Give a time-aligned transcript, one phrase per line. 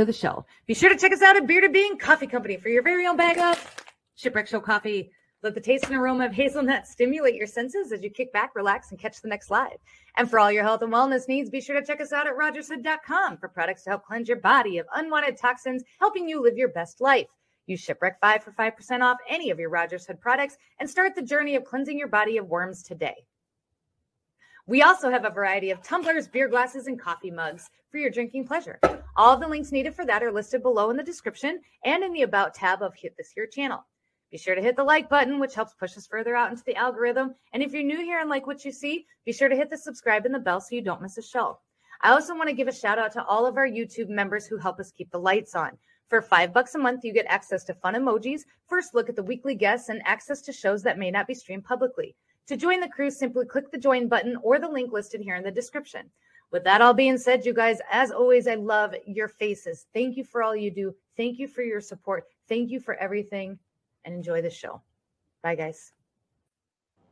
[0.00, 0.46] to the show.
[0.66, 3.16] Be sure to check us out at Bearded Bean Coffee Company for your very own
[3.16, 3.84] bag of
[4.16, 5.12] Shipwreck Show coffee.
[5.42, 8.90] Let the taste and aroma of hazelnut stimulate your senses as you kick back, relax,
[8.90, 9.76] and catch the next live.
[10.16, 12.36] And for all your health and wellness needs, be sure to check us out at
[12.36, 16.68] rogershood.com for products to help cleanse your body of unwanted toxins, helping you live your
[16.68, 17.28] best life.
[17.66, 21.22] Use Shipwreck 5 for 5% off any of your Rogers Hood products and start the
[21.22, 23.26] journey of cleansing your body of worms today.
[24.70, 28.46] We also have a variety of tumblers, beer glasses, and coffee mugs for your drinking
[28.46, 28.78] pleasure.
[29.16, 32.22] All the links needed for that are listed below in the description and in the
[32.22, 33.84] About tab of Hit This Here channel.
[34.30, 36.76] Be sure to hit the like button, which helps push us further out into the
[36.76, 37.34] algorithm.
[37.52, 39.76] And if you're new here and like what you see, be sure to hit the
[39.76, 41.58] subscribe and the bell so you don't miss a show.
[42.02, 44.56] I also want to give a shout out to all of our YouTube members who
[44.56, 45.76] help us keep the lights on.
[46.06, 49.22] For five bucks a month, you get access to fun emojis, first look at the
[49.24, 52.14] weekly guests, and access to shows that may not be streamed publicly.
[52.46, 55.44] To join the crew, simply click the join button or the link listed here in
[55.44, 56.10] the description.
[56.50, 59.86] With that all being said, you guys, as always, I love your faces.
[59.94, 60.94] Thank you for all you do.
[61.16, 62.24] Thank you for your support.
[62.48, 63.56] Thank you for everything
[64.04, 64.82] and enjoy the show.
[65.42, 65.92] Bye, guys.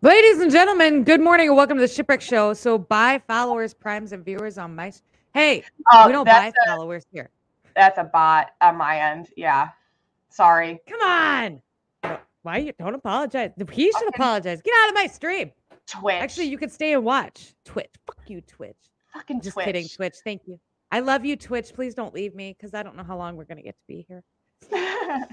[0.02, 2.52] Ladies and gentlemen, good morning and welcome to the Shipwreck Show.
[2.54, 4.92] So, buy followers, primes, and viewers on my.
[5.34, 7.31] Hey, Oh, we don't buy a- followers here.
[7.76, 9.28] That's a bot on my end.
[9.36, 9.69] Yeah.
[10.31, 10.81] Sorry.
[10.88, 11.62] Come on.
[12.43, 13.50] Why you don't apologize?
[13.72, 14.62] He should apologize.
[14.62, 15.50] Get out of my stream.
[15.87, 16.15] Twitch.
[16.15, 17.91] Actually, you could stay and watch Twitch.
[18.06, 18.76] Fuck you, Twitch.
[19.12, 19.66] fucking Just Twitch.
[19.66, 20.16] kidding, Twitch.
[20.25, 20.60] Thank you.
[20.93, 21.72] I love you, Twitch.
[21.75, 24.06] Please don't leave me because I don't know how long we're gonna get to be
[24.09, 24.22] here.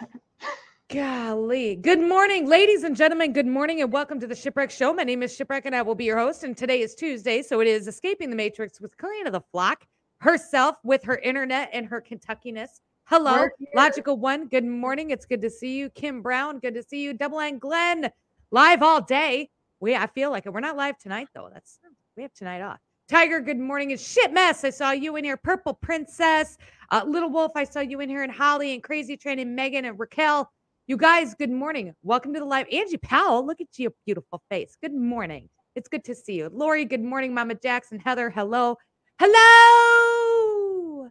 [0.90, 1.76] Golly.
[1.76, 3.34] Good morning, ladies and gentlemen.
[3.34, 4.94] Good morning and welcome to the Shipwreck Show.
[4.94, 6.44] My name is Shipwreck and I will be your host.
[6.44, 7.42] And today is Tuesday.
[7.42, 9.88] So it is Escaping the Matrix with Kalina the Flock,
[10.20, 12.82] herself with her internet and her Kentuckiness.
[13.08, 14.48] Hello, Logical One.
[14.48, 15.12] Good morning.
[15.12, 15.92] It's good to see you.
[15.92, 17.14] Kim Brown, good to see you.
[17.14, 18.10] Double N Glenn,
[18.50, 19.52] live all day.
[19.80, 20.54] We I feel like it.
[20.54, 21.48] We're not live tonight though.
[21.54, 21.78] That's
[22.18, 22.80] we have tonight off.
[23.08, 23.92] Tiger, good morning.
[23.92, 24.64] It's shit mess.
[24.64, 25.38] I saw you in here.
[25.38, 26.58] Purple Princess,
[26.90, 27.52] uh, Little Wolf.
[27.56, 30.52] I saw you in here, and Holly and Crazy Train and Megan and Raquel.
[30.88, 31.94] You guys, good morning.
[32.02, 32.66] Welcome to the live.
[32.72, 34.76] Angie Powell, look at your beautiful face.
[34.82, 35.48] Good morning.
[35.76, 36.50] It's good to see you.
[36.52, 37.36] Lori, good morning.
[37.36, 38.78] Mama Jackson, Heather, hello.
[39.20, 41.10] Hello.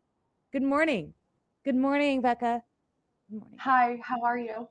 [0.53, 1.15] Good morning.
[1.64, 2.62] Good morning, Becca.
[3.30, 3.58] Good morning.
[3.58, 4.69] Hi, how are you?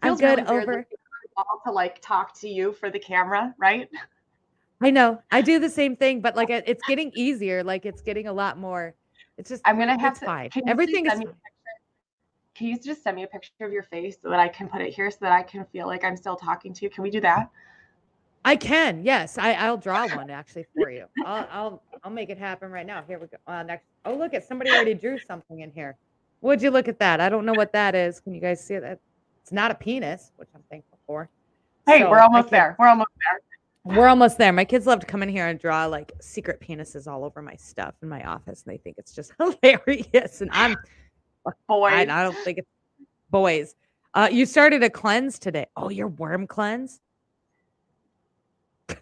[0.00, 0.72] I'm Feels good really over.
[0.72, 3.90] looking at the wall to like talk to you for the camera, right?
[4.80, 5.20] I know.
[5.30, 7.62] I do the same thing, but like it's getting easier.
[7.62, 8.94] Like it's getting a lot more.
[9.36, 10.24] It's just I'm gonna have to.
[10.24, 10.50] fine.
[10.66, 11.44] Everything is send me a picture?
[12.54, 14.80] Can you just send me a picture of your face so that I can put
[14.80, 16.88] it here so that I can feel like I'm still talking to you?
[16.88, 17.50] Can we do that?
[18.44, 19.04] I can.
[19.04, 21.06] Yes, I, I'll draw one actually for you.
[21.24, 23.02] I'll, I'll I'll make it happen right now.
[23.06, 23.36] Here we go.
[23.46, 23.84] Uh, next.
[24.04, 25.96] Oh, look at somebody already drew something in here.
[26.40, 27.20] Would you look at that?
[27.20, 28.20] I don't know what that is.
[28.20, 29.00] Can you guys see that?
[29.42, 31.28] It's not a penis, which I'm thankful for.
[31.86, 32.76] Hey, So, we're almost there.
[32.78, 33.10] We're almost
[33.84, 33.96] there.
[33.96, 34.52] We're almost there.
[34.52, 37.56] My kids love to come in here and draw like secret penises all over my
[37.56, 40.40] stuff in my office, and they think it's just hilarious.
[40.40, 40.76] And I'm
[41.68, 41.92] Boys.
[41.92, 42.68] I, I don't think it's
[43.30, 43.74] boys.
[44.14, 45.66] Uh, you started a cleanse today.
[45.76, 47.00] Oh, your worm cleanse?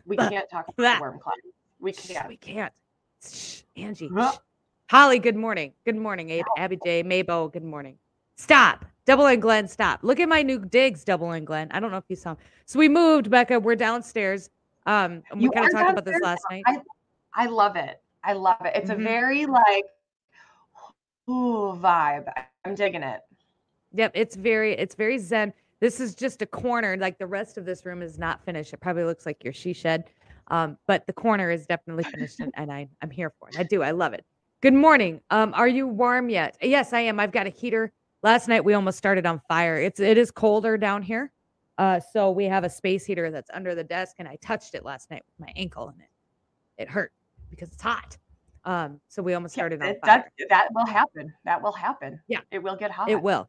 [0.04, 1.34] We can't talk about That- the worm climb.
[1.78, 2.28] We can't.
[2.28, 2.72] We can't.
[3.24, 4.08] Shh, Angie.
[4.08, 4.36] Shh.
[4.90, 5.72] Holly, good morning.
[5.84, 6.30] Good morning.
[6.30, 7.98] Abe, Abby J, Mabo, good morning.
[8.36, 8.84] Stop.
[9.04, 10.00] Double N Glenn, stop.
[10.02, 11.68] Look at my new digs, Double N Glenn.
[11.72, 12.36] I don't know if you saw 'em.
[12.66, 13.60] So we moved, Becca.
[13.60, 14.50] We're downstairs.
[14.86, 16.62] Um, and we You kind of talked about this last night.
[16.66, 16.78] I,
[17.34, 18.00] I love it.
[18.22, 18.72] I love it.
[18.76, 18.94] It's Mhm.
[19.00, 19.84] a very like
[21.28, 22.32] ooh vibe.
[22.64, 23.20] I'm digging it.
[23.92, 25.52] Yep, it's very it's very zen.
[25.80, 26.96] This is just a corner.
[26.96, 28.72] Like the rest of this room is not finished.
[28.72, 30.04] It probably looks like your she shed.
[30.48, 33.58] Um, but the corner is definitely finished and, and I, I'm here for it.
[33.58, 33.82] I do.
[33.82, 34.24] I love it.
[34.62, 35.20] Good morning.
[35.30, 36.56] Um, are you warm yet?
[36.62, 37.20] Yes, I am.
[37.20, 37.92] I've got a heater.
[38.22, 39.76] Last night we almost started on fire.
[39.76, 41.30] It's it is colder down here.
[41.78, 44.82] Uh, so we have a space heater that's under the desk, and I touched it
[44.84, 46.08] last night with my ankle and it
[46.82, 47.12] it hurt
[47.50, 48.16] because it's hot.
[48.64, 50.24] Um, so we almost started on It- fire.
[50.38, 51.32] that that will happen.
[51.44, 52.20] That will happen.
[52.28, 52.40] Yeah.
[52.50, 53.10] It will get hot.
[53.10, 53.48] It will.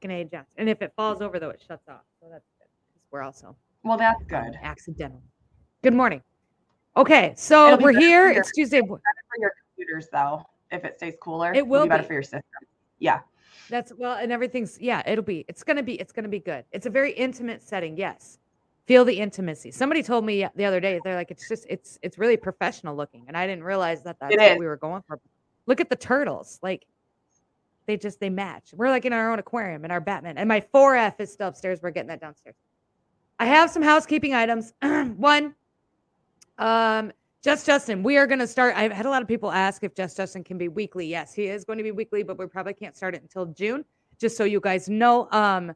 [0.00, 0.46] Fucking A Johnson.
[0.56, 2.00] And if it falls over though, it shuts off.
[2.20, 2.68] So that's good.
[3.10, 4.58] We're also Well, that's good.
[4.62, 5.22] accidental.
[5.82, 6.22] Good morning.
[6.96, 8.30] Okay, so we're here.
[8.30, 8.80] your- It's Tuesday.
[8.80, 11.52] Better for your computers though, if it stays cooler.
[11.52, 12.06] It will be better be.
[12.06, 12.42] for your system.
[12.98, 13.20] Yeah.
[13.68, 15.02] That's well, and everything's yeah.
[15.06, 15.44] It'll be.
[15.48, 15.94] It's gonna be.
[15.94, 16.64] It's gonna be good.
[16.72, 17.96] It's a very intimate setting.
[17.96, 18.38] Yes,
[18.86, 19.70] feel the intimacy.
[19.70, 20.98] Somebody told me the other day.
[21.04, 21.66] They're like, it's just.
[21.68, 21.98] It's.
[22.02, 25.20] It's really professional looking, and I didn't realize that that's what we were going for.
[25.66, 26.58] Look at the turtles.
[26.62, 26.84] Like,
[27.90, 28.72] they just they match.
[28.72, 30.38] We're like in our own aquarium in our Batman.
[30.38, 31.80] And my 4F is still upstairs.
[31.82, 32.54] We're getting that downstairs.
[33.40, 34.72] I have some housekeeping items.
[34.82, 35.54] One,
[36.58, 37.10] um,
[37.42, 38.76] Just Justin, we are going to start.
[38.76, 41.06] I've had a lot of people ask if Just Justin can be weekly.
[41.06, 43.84] Yes, he is going to be weekly, but we probably can't start it until June,
[44.20, 45.28] just so you guys know.
[45.32, 45.74] Um,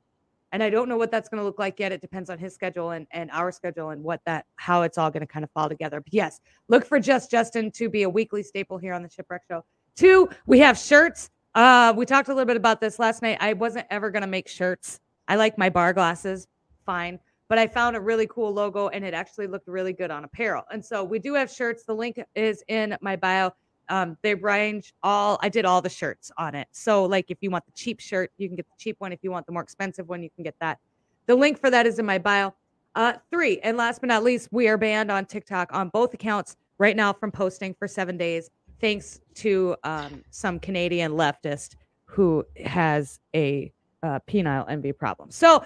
[0.53, 1.91] and I don't know what that's going to look like yet.
[1.91, 5.11] It depends on his schedule and, and our schedule and what that how it's all
[5.11, 6.01] going to kind of fall together.
[6.01, 6.39] But yes,
[6.69, 9.65] look for Just Justin to be a weekly staple here on the Shipwreck Show.
[9.97, 11.31] Two, we have shirts.
[11.55, 13.39] Uh, we talked a little bit about this last night.
[13.41, 15.01] I wasn't ever going to make shirts.
[15.29, 16.49] I like my bar glasses,
[16.85, 17.19] fine
[17.49, 20.65] but I found a really cool logo and it actually looked really good on apparel.
[20.73, 21.85] And so we do have shirts.
[21.85, 23.53] The link is in my bio.
[23.91, 26.69] Um, they range all, I did all the shirts on it.
[26.73, 29.13] So, like, if you want the cheap shirt, you can get the cheap one.
[29.13, 30.79] If you want the more expensive one, you can get that.
[31.27, 32.55] The link for that is in my bio.
[32.95, 36.57] Uh, three, and last but not least, we are banned on TikTok on both accounts
[36.79, 38.51] right now from posting for seven days,
[38.81, 43.73] thanks to um, some Canadian leftist who has a
[44.03, 45.31] uh, penile envy problem.
[45.31, 45.65] So,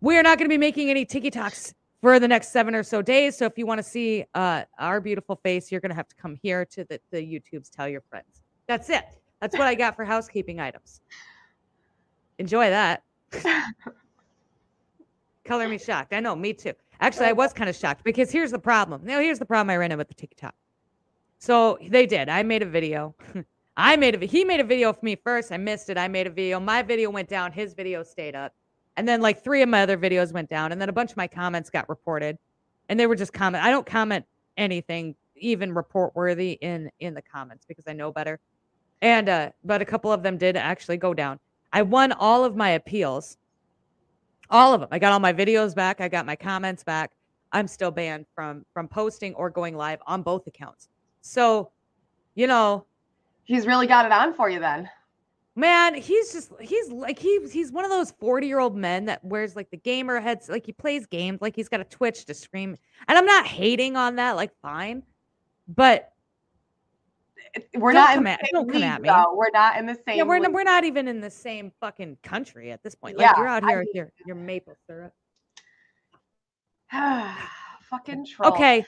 [0.00, 3.02] we are not going to be making any TikToks for the next seven or so
[3.02, 3.36] days.
[3.36, 6.16] So if you want to see uh, our beautiful face, you're going to have to
[6.16, 7.70] come here to the, the YouTubes.
[7.70, 8.42] Tell your friends.
[8.66, 9.04] That's it.
[9.40, 11.00] That's what I got for housekeeping items.
[12.38, 13.02] Enjoy that.
[15.44, 16.12] Color me shocked.
[16.12, 16.72] I know, me too.
[17.00, 19.02] Actually, I was kind of shocked because here's the problem.
[19.04, 20.54] Now, here's the problem I ran into with the TikTok.
[21.38, 22.28] So they did.
[22.28, 23.14] I made a video.
[23.76, 24.26] I made a.
[24.26, 25.52] He made a video for me first.
[25.52, 25.98] I missed it.
[25.98, 26.58] I made a video.
[26.58, 27.52] My video went down.
[27.52, 28.52] His video stayed up.
[28.96, 31.18] And then like three of my other videos went down, and then a bunch of
[31.18, 32.38] my comments got reported,
[32.88, 33.62] and they were just comment.
[33.62, 34.24] I don't comment
[34.56, 38.40] anything even report worthy in in the comments because I know better.
[39.02, 41.38] And uh, but a couple of them did actually go down.
[41.72, 43.36] I won all of my appeals,
[44.48, 44.88] all of them.
[44.90, 46.00] I got all my videos back.
[46.00, 47.12] I got my comments back.
[47.52, 50.88] I'm still banned from from posting or going live on both accounts.
[51.26, 51.70] So,
[52.34, 52.86] you know,
[53.44, 54.88] he's really got it on for you then.
[55.58, 59.24] Man he's just he's like he's he's one of those 40 year old men that
[59.24, 62.34] wears like the gamer heads like he plays games like he's got a twitch to
[62.34, 62.76] scream
[63.08, 65.02] and i'm not hating on that like fine.
[65.66, 66.12] But
[67.74, 69.08] we're not not in at, don't come at me.
[69.08, 69.34] though.
[69.34, 72.70] we're not in the same yeah we're, we're not even in the same fucking country
[72.70, 73.16] at this point.
[73.16, 75.14] Like yeah, you're out here with your, your maple syrup.
[77.90, 78.52] Fucking troll.
[78.52, 78.84] okay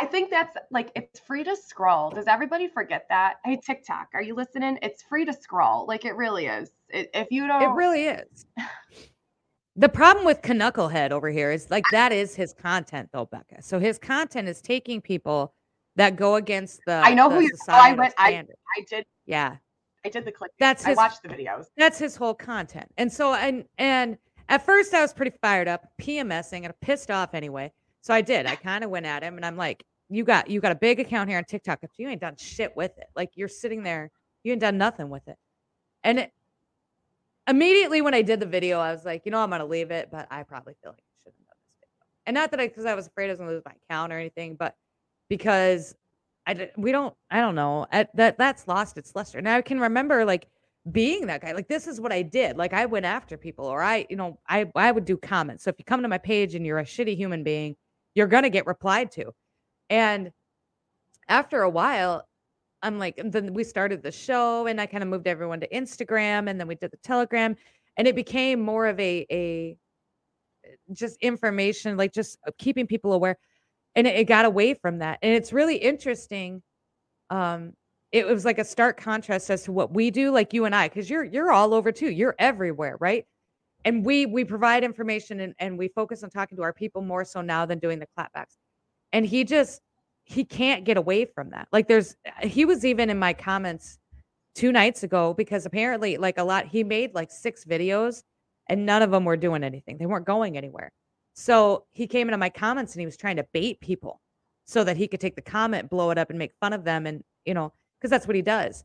[0.00, 2.10] I think that's like it's free to scroll.
[2.10, 3.36] Does everybody forget that?
[3.44, 4.78] Hey TikTok, are you listening?
[4.82, 5.86] It's free to scroll.
[5.86, 6.70] Like it really is.
[6.88, 8.46] It, if you don't, it really is.
[9.76, 13.62] the problem with Knucklehead over here is like that is his content though, Becca.
[13.62, 15.54] So his content is taking people
[15.96, 17.02] that go against the.
[17.04, 17.50] I know the who you.
[17.68, 18.14] Oh, I went.
[18.16, 18.44] I,
[18.76, 19.04] I did.
[19.26, 19.56] Yeah.
[20.04, 20.52] I did the click.
[20.58, 21.66] That's his, I watched the videos.
[21.76, 24.16] That's his whole content, and so and and
[24.48, 27.70] at first I was pretty fired up, PMSing and pissed off anyway.
[28.00, 28.46] So I did.
[28.46, 31.00] I kind of went at him, and I'm like, you got you got a big
[31.00, 33.06] account here on TikTok, but you ain't done shit with it.
[33.14, 34.10] Like you're sitting there,
[34.42, 35.36] you ain't done nothing with it.
[36.02, 36.32] And it,
[37.46, 40.08] immediately when I did the video, I was like, you know, I'm gonna leave it,
[40.10, 42.06] but I probably feel like I shouldn't have done this video.
[42.26, 44.18] And not that I because I was afraid I was gonna lose my account or
[44.18, 44.74] anything, but
[45.28, 45.94] because
[46.46, 49.40] I we don't I don't know at, that that's lost its luster.
[49.40, 50.48] Now I can remember like
[50.90, 51.52] being that guy.
[51.52, 52.56] Like this is what I did.
[52.56, 55.64] Like I went after people, or I you know I I would do comments.
[55.64, 57.76] So if you come to my page and you're a shitty human being,
[58.14, 59.32] you're gonna get replied to.
[59.90, 60.30] And
[61.28, 62.24] after a while,
[62.82, 66.48] I'm like, then we started the show and I kind of moved everyone to Instagram
[66.48, 67.56] and then we did the Telegram
[67.96, 69.76] and it became more of a a
[70.92, 73.36] just information, like just uh, keeping people aware.
[73.96, 75.18] And it, it got away from that.
[75.22, 76.62] And it's really interesting.
[77.30, 77.74] Um,
[78.12, 80.88] it was like a stark contrast as to what we do, like you and I,
[80.88, 82.10] because you're you're all over too.
[82.10, 83.24] You're everywhere, right?
[83.84, 87.24] And we we provide information and, and we focus on talking to our people more
[87.24, 88.56] so now than doing the clapbacks
[89.12, 89.80] and he just
[90.24, 91.68] he can't get away from that.
[91.72, 93.98] Like there's he was even in my comments
[94.54, 98.22] two nights ago because apparently like a lot he made like six videos
[98.68, 99.98] and none of them were doing anything.
[99.98, 100.92] They weren't going anywhere.
[101.34, 104.20] So he came into my comments and he was trying to bait people
[104.66, 107.06] so that he could take the comment, blow it up and make fun of them
[107.06, 108.84] and you know, because that's what he does.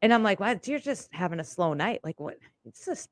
[0.00, 0.68] And I'm like, what?
[0.68, 2.00] You're just having a slow night.
[2.04, 2.36] Like what?
[2.64, 3.08] It's just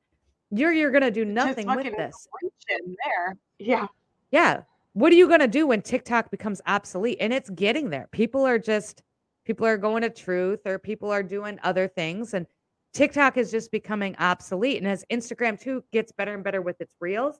[0.52, 2.28] you're you're gonna do nothing with this.
[2.68, 3.36] There.
[3.58, 3.86] Yeah.
[4.30, 4.62] Yeah
[4.96, 7.18] what are you going to do when TikTok becomes obsolete?
[7.20, 8.08] And it's getting there.
[8.12, 9.02] People are just,
[9.44, 12.32] people are going to truth or people are doing other things.
[12.32, 12.46] And
[12.94, 14.78] TikTok is just becoming obsolete.
[14.78, 17.38] And as Instagram too gets better and better with its reels,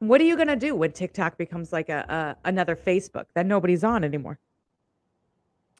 [0.00, 3.46] what are you going to do when TikTok becomes like a, a another Facebook that
[3.46, 4.38] nobody's on anymore?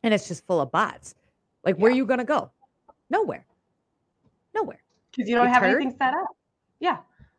[0.02, 1.14] And it's just full of bots.
[1.66, 1.82] Like, yeah.
[1.82, 2.50] where are you going to go?
[3.10, 3.44] Nowhere.
[4.54, 4.80] Nowhere.
[5.10, 6.28] Because you don't have anything set up.
[6.80, 6.96] Yeah.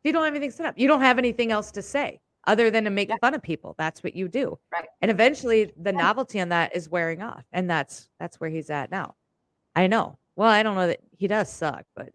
[0.10, 0.74] You don't have anything set up.
[0.76, 3.18] You don't have anything else to say other than to make yeah.
[3.22, 3.76] fun of people.
[3.78, 4.58] That's what you do.
[4.74, 4.88] Right.
[5.04, 7.44] And eventually the novelty on that is wearing off.
[7.52, 9.14] And that's that's where he's at now.
[9.76, 10.18] I know.
[10.36, 12.10] Well, I don't know that he does suck, but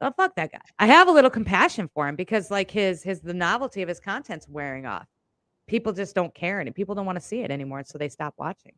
[0.00, 0.60] oh fuck that guy.
[0.78, 3.98] I have a little compassion for him because like his his the novelty of his
[3.98, 5.08] content's wearing off.
[5.66, 7.82] people just don't care and people don't want to see it anymore.
[7.84, 8.74] So they stop watching.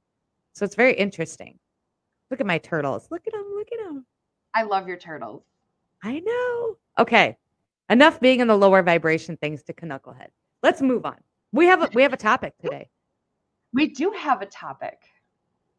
[0.54, 1.58] So it's very interesting.
[2.30, 3.08] Look at my turtles.
[3.10, 3.44] Look at them.
[3.54, 4.06] Look at them.
[4.54, 5.42] I love your turtles.
[6.02, 6.76] I know.
[6.98, 7.36] Okay.
[7.88, 10.28] Enough being in the lower vibration things to Knucklehead.
[10.62, 11.16] Let's move on.
[11.52, 12.88] We have a, we have a topic today.
[13.72, 14.98] We do have a topic.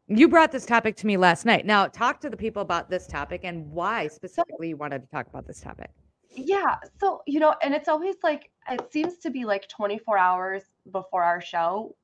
[0.06, 1.66] You brought this topic to me last night.
[1.66, 5.26] Now, talk to the people about this topic and why specifically you wanted to talk
[5.26, 5.90] about this topic.
[6.34, 6.76] Yeah.
[6.98, 10.62] So, you know, and it's always like, it seems to be like 24 hours
[10.92, 11.94] before our show.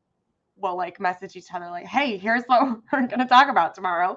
[0.56, 4.16] We'll like message each other, like, hey, here's what we're going to talk about tomorrow.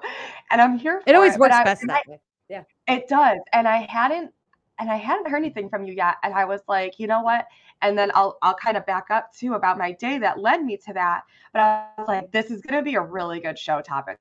[0.50, 2.20] And I'm here It always it, works but I- best that way.
[2.50, 2.64] Yeah.
[2.86, 3.38] It does.
[3.54, 4.32] And I hadn't
[4.78, 6.16] and I hadn't heard anything from you yet.
[6.22, 7.46] And I was like, you know what?
[7.82, 10.76] And then I'll I'll kind of back up too about my day that led me
[10.78, 11.22] to that.
[11.52, 14.18] But I was like, this is gonna be a really good show topic.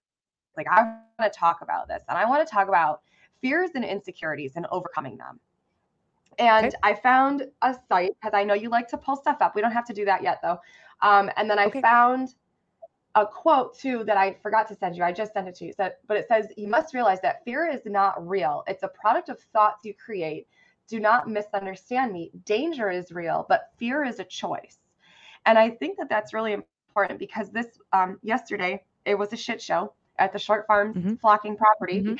[0.57, 2.03] Like I want to talk about this.
[2.09, 3.01] And I want to talk about
[3.41, 5.39] fears and insecurities and overcoming them.
[6.39, 6.77] And Okay.
[6.83, 9.55] I found a site because I know you like to pull stuff up.
[9.55, 10.59] We don't have to do that yet though.
[11.01, 11.81] Um, and then I Okay.
[11.81, 12.35] found
[13.15, 15.03] a quote too that I forgot to send you.
[15.03, 15.73] I just sent it to you.
[15.73, 18.63] So, but it says, You must realize that fear is not real.
[18.67, 20.47] It's a product of thoughts you create.
[20.87, 22.31] Do not misunderstand me.
[22.45, 24.77] Danger is real, but fear is a choice.
[25.45, 29.61] And I think that that's really important because this, um, yesterday, it was a shit
[29.61, 31.19] show at the Short Farms Mhm.
[31.19, 32.03] flocking property.
[32.03, 32.19] Mhm.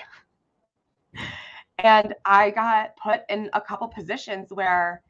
[1.79, 5.01] And I got put in a couple positions where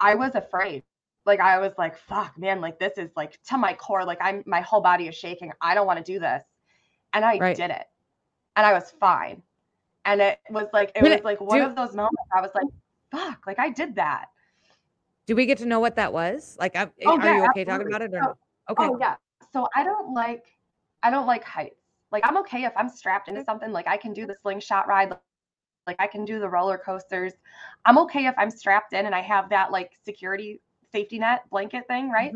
[0.00, 0.82] I was afraid.
[1.26, 4.44] Like I was like, fuck, man, like this is like to my core, like I'm
[4.46, 5.52] my whole body is shaking.
[5.60, 6.44] I don't want to do this.
[7.12, 7.56] And I Right.
[7.56, 7.84] did it.
[8.54, 9.42] And I was fine.
[10.04, 12.68] And it was like it was like one do- of those moments I was like,
[13.10, 14.26] fuck, like I did that.
[15.26, 16.56] Do we get to know what that was?
[16.60, 18.34] Like, I'm, eh, Oh, are yeah, you okay talking about it or no?
[18.70, 18.84] Okay.
[18.84, 19.16] Oh yeah.
[19.52, 20.44] So I don't like
[21.02, 21.80] I don't like heights.
[22.12, 23.72] Like I'm okay if I'm strapped into something.
[23.72, 25.16] Like I can do the slingshot ride.
[25.88, 27.32] Like I can do the roller coasters.
[27.84, 30.60] I'm okay if I'm strapped in and I have that like security
[30.96, 32.34] safety net blanket thing, right?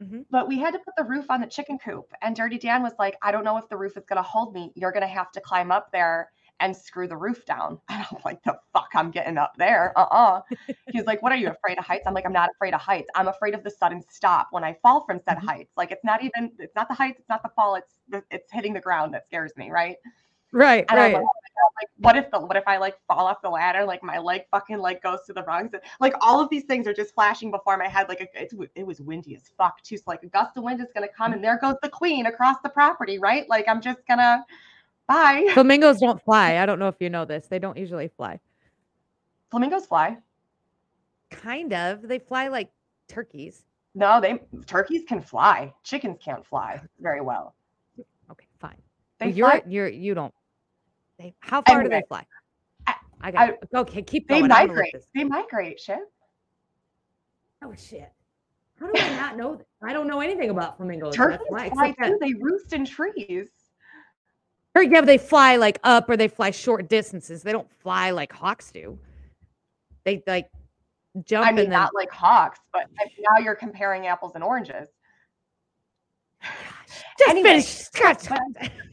[0.00, 0.24] Mhm.
[0.30, 2.94] But we had to put the roof on the chicken coop, and Dirty Dan was
[2.98, 4.72] like, "I don't know if the roof is gonna hold me.
[4.74, 8.42] You're gonna have to climb up there and screw the roof down." And I'm like,
[8.42, 10.42] "The fuck, I'm getting up there." Uh-uh.
[10.90, 13.08] He's like, "What are you afraid of heights?" I'm like, "I'm not afraid of heights.
[13.14, 15.46] I'm afraid of the sudden stop when I fall from said Mhm.
[15.46, 15.72] heights.
[15.76, 18.50] Like it's not even, it's not the heights, it's not the fall, it's the, it's
[18.52, 19.96] hitting the ground that scares me, right?"
[20.54, 21.14] Right, And right.
[21.14, 24.04] like, oh like, what if the what if I like fall off the ladder, like
[24.04, 25.80] my leg fucking like goes to the wrong side?
[25.98, 28.08] Like all of these things are just flashing before my head.
[28.08, 29.96] Like it, it's, it was windy as fuck too.
[29.96, 31.34] So like a gust of wind is gonna come, mm.
[31.34, 33.48] and there goes the queen across the property, right?
[33.48, 34.44] Like I'm just gonna
[35.08, 35.50] bye.
[35.54, 36.58] Flamingos don't fly.
[36.58, 37.48] I don't know if you know this.
[37.48, 38.38] They don't usually fly.
[39.50, 40.18] Flamingos fly.
[41.30, 42.02] Kind of.
[42.02, 42.70] They fly like
[43.08, 43.64] turkeys.
[43.96, 45.72] No, they turkeys can fly.
[45.82, 47.56] Chickens can't fly very well.
[48.30, 48.76] Okay, fine.
[49.18, 49.62] They Well, you're fly.
[49.66, 50.32] you're you don't.
[51.18, 52.26] They how far do they fly?
[52.86, 53.58] I- I got it.
[53.74, 54.02] okay.
[54.02, 54.42] Keep going.
[54.42, 54.94] Gonna migrate.
[55.14, 55.80] They migrate.
[55.80, 55.98] Shit.
[57.62, 58.12] Oh shit!
[58.78, 59.66] How do I not know this?
[59.82, 61.14] I don't know anything about flamingos.
[61.14, 61.70] Turkeys why.
[61.70, 62.18] fly Except that, too.
[62.20, 63.48] They roost in trees.
[64.74, 67.42] or yeah, but they fly like up or they fly short distances.
[67.42, 68.98] They don't fly like hawks do.
[70.04, 70.50] They like
[71.24, 74.88] jump I mean, and then not like hawks, but now you're comparing apples and oranges.
[77.18, 77.66] just anyway, finish.
[77.66, 78.28] Scratch.
[78.28, 78.40] but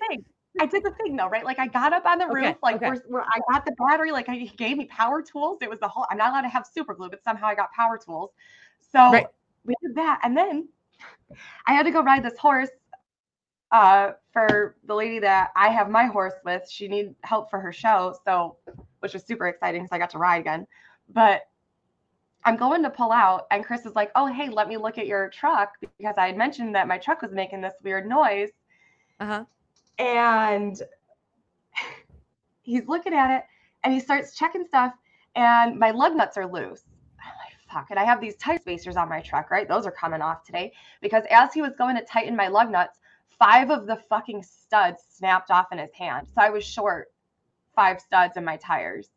[0.07, 0.23] thing.
[0.59, 1.45] I did the thing though, right?
[1.45, 2.85] Like I got up on the Okay, roof, like okay.
[2.85, 5.59] we're, we're, I got the battery, like I, he gave me power tools.
[5.61, 6.05] It was the whole.
[6.11, 8.31] I'm not allowed to have super glue, but somehow I got power tools.
[8.91, 9.27] So Right.
[9.65, 10.67] we did that, and then
[11.65, 12.69] I had to go ride this horse.
[13.71, 17.71] Uh, for the lady that I have my horse with, she needed help for her
[17.71, 18.57] show, so
[18.99, 20.67] which was super exciting because I got to ride again.
[21.09, 21.43] But
[22.43, 25.07] I'm going to pull out, and Chris is like, "Oh, hey, let me look at
[25.07, 28.51] your truck," because I had mentioned that my truck was making this weird noise
[29.19, 29.45] Uh huh.
[29.97, 30.81] And
[32.61, 33.43] he's looking at it
[33.83, 34.93] and he starts checking stuff
[35.35, 36.83] and my lug nuts are loose.
[37.19, 39.67] I'm like, fuck and i have these tire spacers on my truck right?
[39.67, 42.99] Those are coming off today because as he was going to tighten my lug nuts
[43.39, 46.27] five of the fucking studs snapped off in his hand.
[46.33, 47.07] So i was short
[47.75, 49.09] five studs in my tires.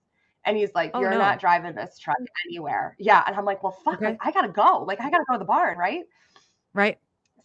[0.47, 1.19] And he's like Oh, you're no.
[1.19, 2.17] not driving this truck
[2.47, 2.95] anywhere.
[2.99, 4.07] Yeah and i'm like well fuck Okay.
[4.11, 4.85] like, i gotta go.
[4.87, 6.05] Like i gotta go to the barn right?
[6.75, 6.99] Right.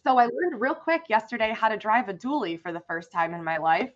[0.04, 3.34] So I learned real quick yesterday how to drive a dually for the first time
[3.34, 3.90] in my life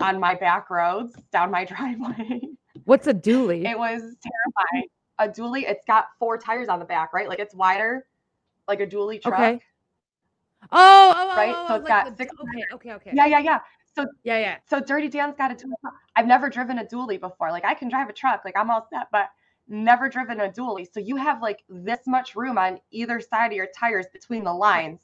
[0.00, 2.40] on my back roads down my driveway.
[2.84, 3.66] What's a dually?
[3.68, 4.88] it was terrifying.
[5.18, 7.28] A dually, it's got four tires on the back, right?
[7.28, 8.06] Like it's wider,
[8.68, 9.34] like a dually truck.
[9.34, 9.60] Okay.
[10.72, 11.54] Oh, oh, oh, oh Right?
[11.56, 13.10] oh, So oh, it's like got the- six Okay, okay, okay.
[13.14, 13.60] Yeah, yeah, yeah.
[13.94, 14.56] So yeah, yeah.
[14.68, 15.72] So Dirty Dan's got a dually.
[16.16, 17.50] I've never driven a dually before.
[17.50, 19.30] Like I can drive a truck, like I'm all set, but
[19.68, 20.86] never driven a dually.
[20.90, 24.52] So you have like this much room on either side of your tires between the
[24.52, 25.00] lines.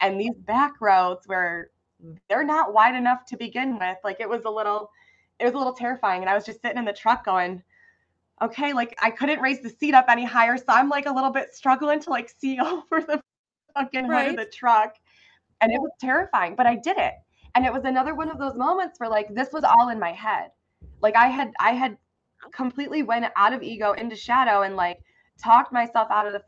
[0.00, 1.70] And these back roads where
[2.28, 3.98] they're not wide enough to begin with.
[4.04, 4.90] Like it was a little,
[5.38, 6.20] it was a little terrifying.
[6.20, 7.62] And I was just sitting in the truck going,
[8.42, 10.56] okay, like I couldn't raise the seat up any higher.
[10.56, 13.20] So I'm like a little bit struggling to like see over the
[13.76, 14.26] fucking right.
[14.26, 14.96] hood of the truck.
[15.60, 17.14] And it was terrifying, but I did it.
[17.54, 20.12] And it was another one of those moments where like this was all in my
[20.12, 20.50] head.
[21.00, 21.96] Like I had I had
[22.52, 25.00] completely went out of ego into shadow and like
[25.42, 26.42] talked myself out of the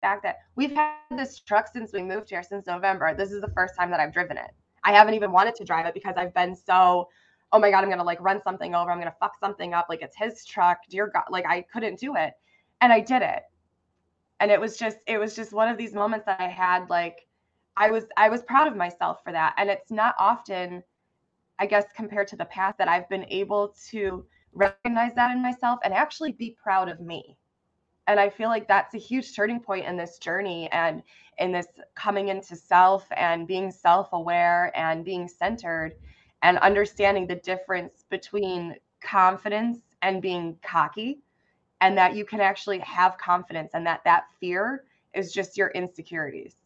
[0.00, 3.14] fact that we've had this truck since we moved here since November.
[3.14, 4.50] This is the first time that I've driven it.
[4.84, 7.08] I haven't even wanted to drive it because I've been so,
[7.52, 8.90] oh my God, I'm going to like run something over.
[8.90, 9.86] I'm going to fuck something up.
[9.88, 10.78] Like it's his truck.
[10.90, 12.34] Dear God, like I couldn't do it.
[12.80, 13.42] And I did it.
[14.40, 17.26] And it was just, it was just one of these moments that I had like,
[17.76, 19.54] I was, I was proud of myself for that.
[19.56, 20.82] And it's not often,
[21.58, 25.80] I guess, compared to the past that I've been able to recognize that in myself
[25.84, 27.36] and actually be proud of me.
[28.06, 31.02] And i feel like that's a huge turning point in this journey and
[31.38, 35.94] in this coming into self and being self-aware and being centered
[36.42, 41.20] and understanding the difference between confidence and being cocky
[41.80, 44.84] and that you can actually have confidence and that that fear
[45.14, 46.56] is just your insecurities.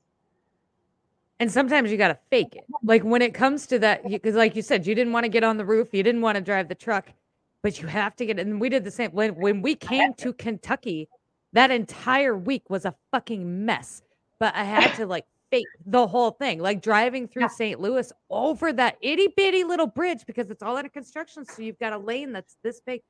[1.40, 2.64] And sometimes you got to fake it.
[2.82, 5.44] Like when it comes to that because like you said you didn't want to get
[5.44, 7.12] on the roof you didn't want to drive the truck
[7.62, 10.14] but you have to get it, and we did the same when when we came
[10.14, 11.08] to kentucky
[11.52, 14.02] that entire week was a fucking mess.
[14.38, 17.48] But I had to like fake the whole thing, like driving through.
[17.48, 17.80] St.
[17.80, 21.44] Louis over that itty bitty little bridge because it's all under construction.
[21.44, 23.02] So you've got a lane that's this big,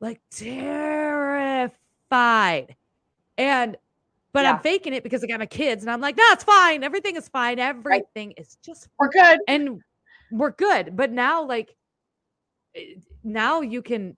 [0.00, 1.66] like terrified.
[3.38, 3.76] And
[4.32, 4.52] but yeah.
[4.52, 6.82] I'm faking it because I got my kids and I'm like, no, it's fine.
[6.82, 7.58] Everything is fine.
[7.58, 8.38] Everything right.
[8.38, 9.38] is just we're good.
[9.46, 9.82] And
[10.30, 10.96] we're good.
[10.96, 11.76] But now, like
[12.74, 14.16] Eh, now you can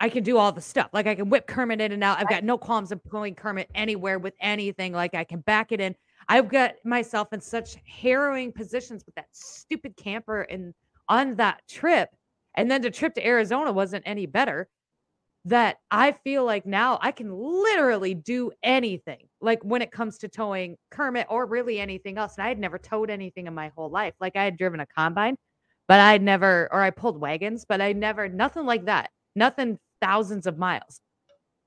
[0.00, 0.90] I can do all the stuff.
[0.92, 2.18] Like I can whip Kermit in and out.
[2.18, 4.92] I've got no qualms of pulling Kermit anywhere with anything.
[4.92, 5.94] Like I can back it in.
[6.28, 10.74] I've got myself in such harrowing positions with that stupid camper and
[11.08, 12.10] on that trip.
[12.56, 14.68] And then the trip to Arizona wasn't any better.
[15.46, 19.28] That I feel like now I can literally do anything.
[19.40, 22.34] Like when it comes to towing Kermit or really anything else.
[22.36, 24.14] And I had never towed anything in my whole life.
[24.20, 25.36] Like I had driven a combine,
[25.88, 30.46] but I'd never, or I pulled wagons, but I never, nothing like that nothing thousands
[30.46, 31.00] of miles.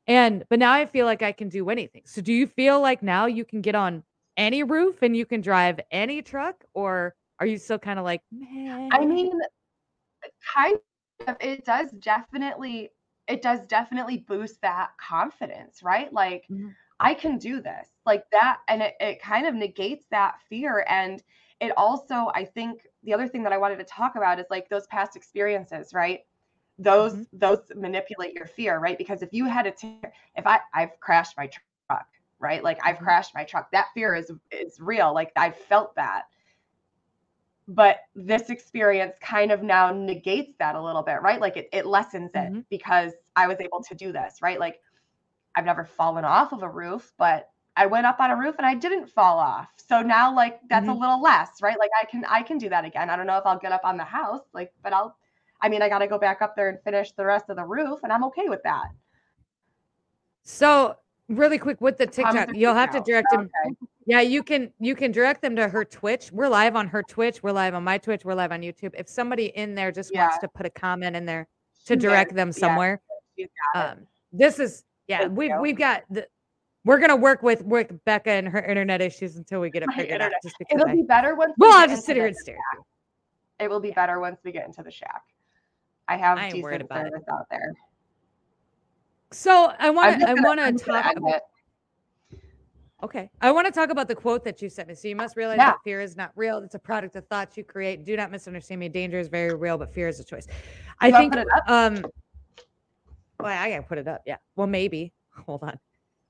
[0.07, 2.03] And but now I feel like I can do anything.
[2.05, 4.03] So do you feel like now you can get on
[4.37, 8.21] any roof and you can drive any truck or are you still kind of like
[8.31, 8.89] Man.
[8.91, 9.31] I mean
[10.53, 10.77] kind
[11.27, 12.89] of it does definitely
[13.27, 16.13] it does definitely boost that confidence, right?
[16.13, 16.69] Like mm-hmm.
[16.99, 17.89] I can do this.
[18.05, 21.21] Like that and it, it kind of negates that fear and
[21.59, 24.69] it also I think the other thing that I wanted to talk about is like
[24.69, 26.21] those past experiences, right?
[26.79, 27.23] those mm-hmm.
[27.33, 29.99] those manipulate your fear right because if you had a t-
[30.35, 31.49] if i i've crashed my
[31.89, 32.07] truck
[32.39, 33.05] right like i've mm-hmm.
[33.05, 36.23] crashed my truck that fear is is real like i felt that
[37.67, 41.85] but this experience kind of now negates that a little bit right like it, it
[41.85, 42.59] lessens it mm-hmm.
[42.69, 44.79] because i was able to do this right like
[45.55, 48.65] i've never fallen off of a roof but i went up on a roof and
[48.65, 50.97] i didn't fall off so now like that's mm-hmm.
[50.97, 53.37] a little less right like i can i can do that again i don't know
[53.37, 55.15] if i'll get up on the house like but i'll
[55.61, 57.65] I mean, I got to go back up there and finish the rest of the
[57.65, 58.89] roof, and I'm okay with that.
[60.43, 60.95] So,
[61.27, 63.49] really quick with the TikTok, you'll have to direct them.
[63.65, 63.75] Okay.
[64.05, 66.31] Yeah, you can you can direct them to her Twitch.
[66.31, 67.43] We're live on her Twitch.
[67.43, 68.23] We're live on my Twitch.
[68.23, 68.93] We're live on YouTube.
[68.97, 70.27] If somebody in there just yeah.
[70.27, 71.47] wants to put a comment in there
[71.87, 73.01] to direct them somewhere,
[73.35, 75.19] yeah, um, this is yeah.
[75.19, 75.61] Thank we've you.
[75.61, 76.27] we've got the.
[76.87, 80.21] We're gonna work with with Becca and her internet issues until we get it figured
[80.21, 80.31] out.
[80.41, 81.53] Just because it'll I, be better once.
[81.57, 82.55] Well, I'll just sit here and stare.
[83.59, 85.23] It will be better once we get into the shack.
[86.07, 87.29] I have I decent service it.
[87.29, 87.73] out there.
[89.31, 91.41] So I want to I want to talk about.
[93.03, 94.95] Okay, I want to talk about the quote that you sent me.
[94.95, 95.71] So you must realize yeah.
[95.71, 98.05] that fear is not real; it's a product of thoughts you create.
[98.05, 98.87] Do not misunderstand me.
[98.87, 100.47] Danger is very real, but fear is a choice.
[101.01, 101.35] I think.
[101.67, 102.05] Um.
[103.41, 104.21] Well, I gotta put it up.
[104.25, 104.37] Yeah.
[104.55, 105.11] Well, maybe.
[105.45, 105.77] Hold on.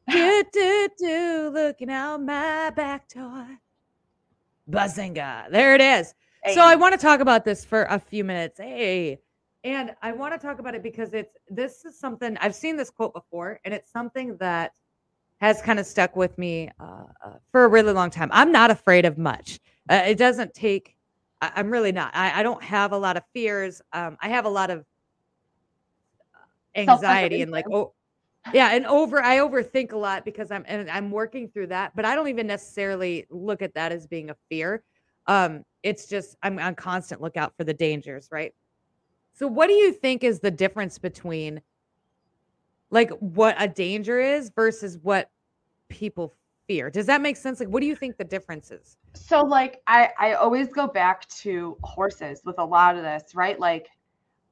[0.11, 1.51] do do do.
[1.53, 3.45] Looking out my back door.
[4.69, 5.51] Bazinga!
[5.51, 6.13] There it is.
[6.43, 6.53] Hey.
[6.53, 8.57] So I want to talk about this for a few minutes.
[8.57, 9.19] Hey,
[9.65, 12.89] and I want to talk about it because it's this is something I've seen this
[12.89, 14.71] quote before, and it's something that
[15.39, 18.29] has kind of stuck with me uh, uh, for a really long time.
[18.31, 19.59] I'm not afraid of much.
[19.89, 20.95] Uh, it doesn't take.
[21.41, 22.15] I, am really not.
[22.15, 23.81] I, I, don't have a lot of fears.
[23.93, 24.79] Um, I have a lot of
[26.33, 27.93] uh, anxiety and like oh
[28.53, 32.05] yeah and over i overthink a lot because i'm and i'm working through that but
[32.05, 34.83] i don't even necessarily look at that as being a fear
[35.27, 38.53] um it's just i'm on constant lookout for the dangers right
[39.33, 41.61] so what do you think is the difference between
[42.89, 45.29] like what a danger is versus what
[45.89, 46.33] people
[46.67, 46.89] fear?
[46.89, 47.59] Does that make sense?
[47.59, 48.97] Like what do you think the difference is?
[49.13, 53.59] So like I I always go back to horses with a lot of this, right?
[53.59, 53.89] Like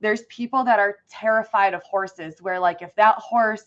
[0.01, 3.65] there's people that are terrified of horses where like if that horse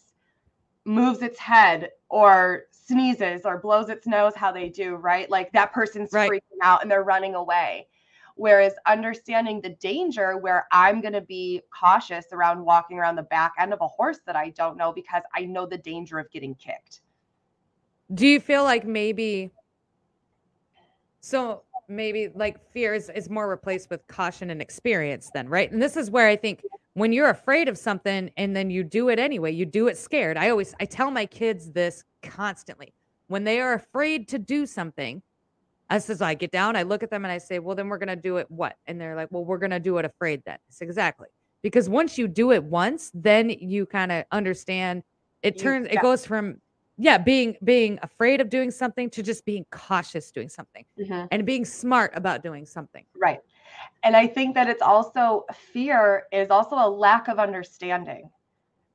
[0.89, 5.31] moves its head or sneezes or blows its nose how they do, right?
[5.31, 6.31] Like that person's Right.
[6.31, 7.87] freaking out and they're running away.
[8.37, 13.53] Whereas understanding the danger where I'm going to be cautious around walking around the back
[13.59, 16.55] end of a horse that I don't know because I know the danger of getting
[16.55, 17.01] kicked.
[18.15, 19.51] Do you feel like maybe
[21.21, 25.71] so maybe like fear is, is more replaced with caution and experience then, right?
[25.71, 26.63] And this is where I think
[26.95, 30.37] when you're afraid of something and then you do it anyway, you do it scared.
[30.37, 32.93] I always I tell my kids this constantly.
[33.29, 35.23] When they are afraid to do something,
[35.91, 37.99] I says I get down, I look at them and I say, "Well, then we're
[37.99, 40.43] going to do it what?" And they're like, "Well, we're going to do it afraid
[40.45, 41.29] then." It's exactly.
[41.63, 45.03] Because once you do it once, then you kind of understand
[45.43, 46.61] it turns it goes from
[46.99, 51.27] yeah, being being afraid of doing something to just being cautious doing something mm-hmm.
[51.31, 53.05] and being smart about doing something.
[53.17, 53.41] Right.
[54.03, 58.29] And I think that it's also fear is also a lack of understanding,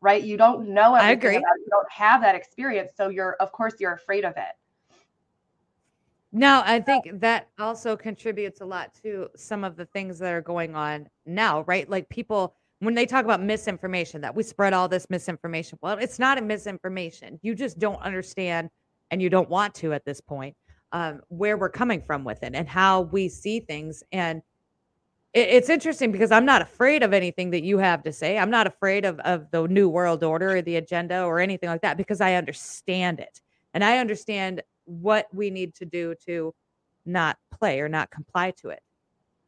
[0.02, 0.22] right?
[0.22, 1.38] You don't know I agree.
[1.38, 1.58] about.
[1.60, 2.92] You don't have that experience.
[2.98, 4.56] So you're, of course, you're afraid of it.
[6.36, 10.42] Now, I think that also contributes a lot to some of the things that are
[10.42, 11.88] going on now, right?
[11.88, 15.78] Like people, when they talk about misinformation, that we spread all this misinformation.
[15.82, 17.40] Well, it's not a misinformation.
[17.42, 18.70] You just don't understand
[19.12, 20.56] and you don't want to at this point
[20.92, 24.04] um, where we're coming from with it and how we see things.
[24.12, 24.42] And
[25.34, 28.38] it, it's interesting because I'm not afraid of anything that you have to say.
[28.38, 31.82] I'm not afraid of, of the new world order or the agenda or anything like
[31.82, 33.42] that because I understand it.
[33.74, 36.54] And I understand what we need to do to
[37.06, 38.82] not play or not comply to it.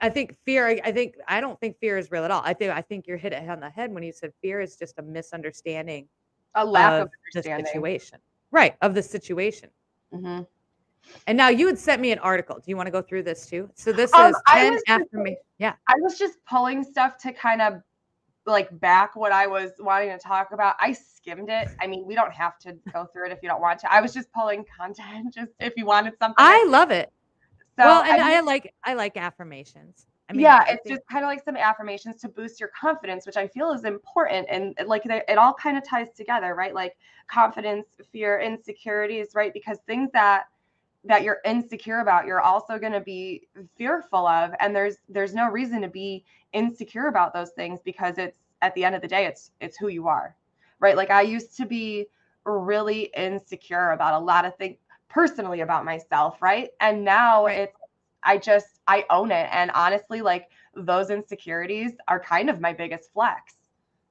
[0.02, 2.42] I think fear, I, I think, I don't think fear is real at all.
[2.44, 4.76] I think, I think you're hit it on the head when you said fear is
[4.76, 6.08] just a misunderstanding
[6.56, 7.66] A lack of, of the understanding.
[7.66, 8.20] situation.
[8.52, 8.76] Right.
[8.82, 9.70] Of the situation.
[10.14, 10.46] Mhm.
[11.28, 12.56] And now you had sent me an article.
[12.56, 13.70] Do you want to go through this too?
[13.76, 15.40] So this Um, is 10 was just- affirmations.
[15.60, 15.74] Yeah.
[15.88, 17.82] I was just pulling stuff to kind of
[18.48, 20.76] like back what I was wanting to talk about.
[20.80, 21.70] I skimmed it.
[21.82, 23.92] I mean, we don't have to go through it if you don't want to.
[23.92, 26.36] I was just pulling content just if you wanted something.
[26.38, 27.12] I love it.
[27.78, 30.08] So, well, and I I, like I like affirmations.
[30.30, 32.70] I mean, yeah, I it's think- just kind of like some affirmations to boost your
[32.70, 34.48] confidence, which I feel is important.
[34.50, 36.74] And like it all kind of ties together, right?
[36.74, 39.54] Like confidence, fear, insecurities, right?
[39.54, 40.46] Because things that
[41.04, 45.50] that you're insecure about, you're also going to be fearful of, and there's there's no
[45.50, 49.26] reason to be insecure about those things because it's at the end of the day,
[49.26, 50.36] it's it's who you are,
[50.80, 50.96] right?
[50.98, 52.08] Like I used to be
[52.46, 54.78] really insecure about a lot of things
[55.10, 56.70] personally about myself, right?
[56.80, 57.60] And now Right.
[57.60, 57.78] it's
[58.24, 59.48] I just I own it.
[59.52, 63.54] And honestly, like those insecurities are kind of my biggest flex.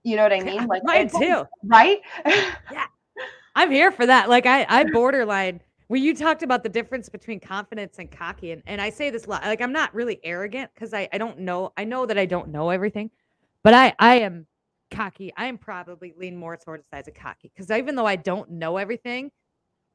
[0.04, 0.66] You know what I mean?
[0.66, 1.46] Like mine too.
[1.64, 2.00] right?
[2.26, 2.86] Yeah.
[3.56, 4.28] I'm here for that.
[4.28, 8.62] Like I, I borderline where you talked about the difference between confidence and cocky, and,
[8.66, 9.44] and I say this a lot.
[9.44, 11.72] Like I'm not really arrogant because I, I don't know.
[11.76, 13.10] I know that I don't know everything,
[13.62, 14.46] but I, I am
[14.90, 15.32] cocky.
[15.36, 18.50] I am probably lean more towards the sides of cocky because even though I don't
[18.50, 19.30] know everything,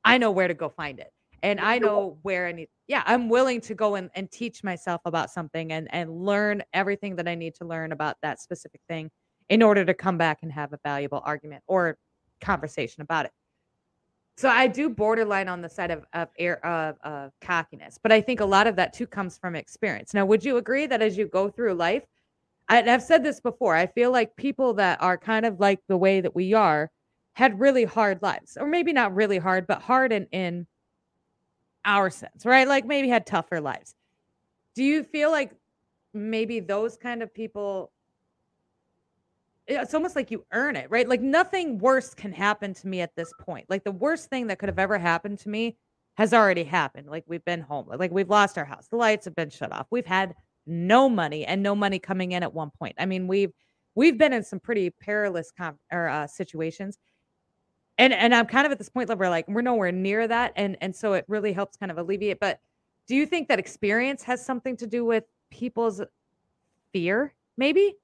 [0.04, 1.12] I know where to go find it.
[1.42, 2.68] And I know where I need.
[2.88, 7.16] Yeah, I'm willing to go and, and teach myself about something and and learn everything
[7.16, 9.10] that I need to learn about that specific thing
[9.48, 11.98] in order to come back and have a valuable argument or
[12.42, 13.32] conversation about it.
[14.38, 18.22] So I do borderline on the side of of air of of cockiness, but I
[18.22, 20.14] think a lot of that too comes from experience.
[20.14, 22.04] Now, would you agree that as you go through life,
[22.68, 25.80] I, and I've said this before, I feel like people that are kind of like
[25.88, 26.92] the way that we are
[27.40, 30.68] had really hard lives, or maybe not really hard, but hard in in
[31.86, 32.68] our sense, right?
[32.68, 33.96] Like maybe had tougher lives.
[34.76, 35.52] Do you feel like
[36.14, 37.92] maybe those kind of people
[39.68, 41.08] it's almost like you earn it, right?
[41.08, 43.68] Like nothing worse can happen to me at this point.
[43.70, 45.78] Like the worst thing that could have ever happened to me
[46.16, 47.08] has already happened.
[47.08, 49.88] Like we've been homeless, like we've lost our house, the lights have been shut off,
[49.92, 52.96] we've had no money and no money coming in at one point.
[52.98, 53.54] I mean, we've
[53.96, 56.98] we've been in some pretty perilous com- or uh, situations,
[58.00, 60.78] and and I'm kind of at this point where like we're nowhere near that, and
[60.82, 62.40] and so it really helps kind of alleviate.
[62.40, 62.60] But
[63.08, 66.02] do you think that experience has something to do with people's
[66.94, 67.34] fear?
[67.58, 67.98] Maybe.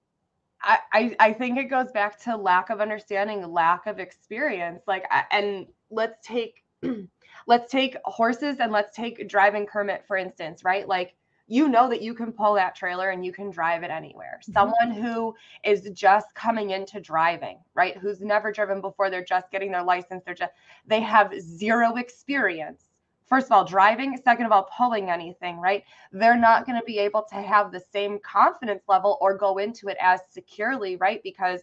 [0.62, 4.84] I, I I think it goes back to lack of understanding, lack of experience.
[4.86, 6.64] Like, and let's take
[7.48, 10.88] let's take horses and let's take driving Kermit for instance, right?
[10.88, 11.16] Like,
[11.48, 14.40] you know that you can pull that trailer and you can drive it anywhere.
[14.42, 14.54] Mhm.
[14.54, 17.96] Someone who is just coming into driving, right?
[17.98, 20.24] Who's never driven before, they're just getting their license.
[20.26, 20.54] They're just
[20.86, 22.90] they have zero experience.
[23.26, 24.16] First of all, driving.
[24.18, 25.84] Second of all, pulling anything, right?
[26.12, 29.88] they're not going to be able to have the same confidence level or go into
[29.90, 31.22] it as securely, right?
[31.24, 31.62] Because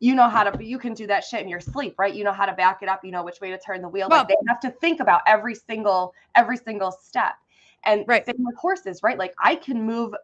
[0.00, 2.14] you know how to, you can do that shit in your sleep, right?
[2.14, 4.08] You know how to back it up, you know which way to turn the wheel.
[4.10, 7.34] Well- like they have to think about every single, every single step.
[7.84, 8.26] And Right.
[8.26, 9.18] same with horses, right?
[9.18, 10.14] Like I can move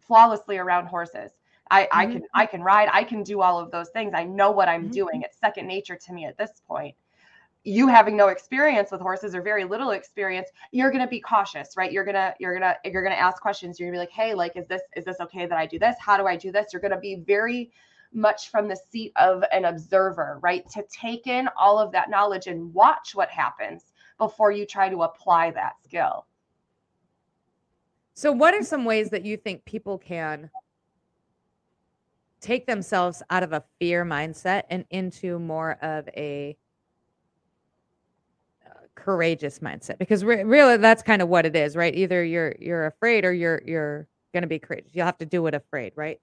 [0.00, 1.32] flawlessly around horses.
[1.70, 2.06] I, I Mhm.
[2.06, 4.12] can I can ride, I can do all of those things.
[4.14, 4.90] I know what I'm Mhm.
[4.90, 5.22] doing.
[5.22, 6.96] It's second nature to me at this point.
[7.64, 11.76] you having no experience with horses or very little experience you're going to be cautious
[11.76, 14.12] right you're going to you're to you're to ask questions you're going to be like
[14.12, 16.52] hey like is this is this okay that i do this how do i do
[16.52, 17.70] this you're going to be very
[18.12, 22.46] much from the seat of an observer right to take in all of that knowledge
[22.46, 26.27] and watch what happens before you try to apply that skill
[28.18, 30.50] so what are some ways that you think people can
[32.40, 36.56] take themselves out of a fear mindset and into more of a
[38.66, 39.98] uh, courageous mindset?
[39.98, 41.94] Because re- really that's kind of what it is right?
[41.94, 44.90] Either you're you're afraid or you're you're going to be courageous.
[44.94, 46.20] You'll have to do it afraid right?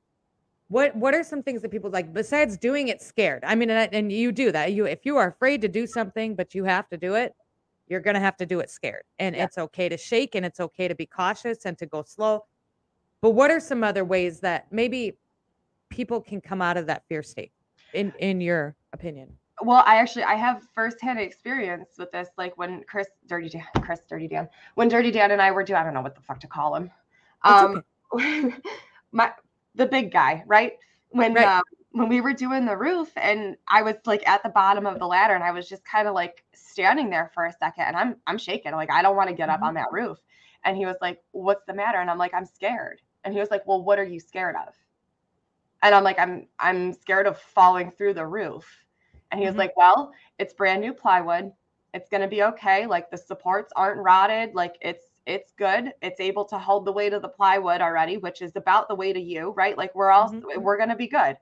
[0.67, 3.45] What what are some things that people like besides doing it scared?
[3.45, 4.73] I mean and, and you do that.
[4.73, 7.33] You if you are afraid to do something but you have to do it
[7.87, 9.43] you're going to have to do it scared and yeah.
[9.43, 12.43] it's okay to shake and it's okay to be cautious and to go slow
[13.21, 15.17] but what are some other ways that maybe
[15.89, 17.51] people can come out of that fear state
[17.93, 19.29] in in your opinion
[19.61, 22.29] well, I actually I have firsthand experience with this.
[22.37, 25.79] Like when Chris Dirty Dan, Chris Dirty Dan, when Dirty Dan and I were doing,
[25.79, 26.91] I don't know what the fuck to call him.
[27.43, 28.53] Um, okay.
[29.11, 29.31] my
[29.75, 30.73] the big guy, right?
[31.09, 31.47] When right.
[31.47, 31.61] Uh,
[31.95, 35.07] when we were doing the roof, and I was like at the bottom of the
[35.07, 38.15] ladder, and I was just kind of like standing there for a second, and I'm
[38.27, 39.65] I'm shaking, like I don't want to get up mm-hmm.
[39.65, 40.17] on that roof.
[40.63, 43.49] And he was like, "What's the matter?" And I'm like, "I'm scared." And he was
[43.49, 44.73] like, "Well, what are you scared of?"
[45.83, 48.85] And I'm like, "I'm I'm scared of falling through the roof."
[49.31, 49.59] And he was mm-hmm.
[49.59, 51.51] like, Well, it's brand new plywood.
[51.93, 52.87] It's going to be okay.
[52.87, 54.53] Like the supports aren't rotted.
[54.53, 55.93] Like it's, it's good.
[56.01, 59.17] It's able to hold the weight of the plywood already, which is about the weight
[59.17, 59.77] of you, right?
[59.77, 60.61] Like we're all, mm-hmm.
[60.61, 61.37] we're going to be good.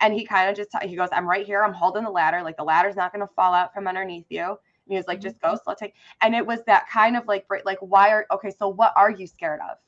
[0.00, 1.62] And he kind of just, he goes, I'm right here.
[1.62, 2.42] I'm holding the ladder.
[2.42, 4.44] Like the ladder's not going to fall out from underneath you.
[4.44, 4.56] And
[4.88, 5.28] he was like, mm-hmm.
[5.28, 5.94] just go slow take.
[6.20, 9.26] And it was that kind of like, like, why are, okay, so what are you
[9.26, 9.78] scared of?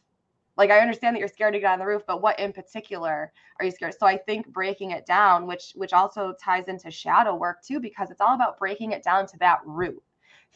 [0.58, 3.32] like i understand that you're scared to get on the roof but what in particular
[3.58, 7.34] are you scared so i think breaking it down which which also ties into shadow
[7.34, 10.02] work too because it's all about breaking it down to that root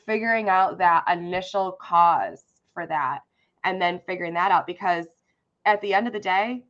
[0.05, 3.21] figuring out that initial cause for that
[3.65, 5.07] and then figuring that out because
[5.65, 6.65] at the end of the day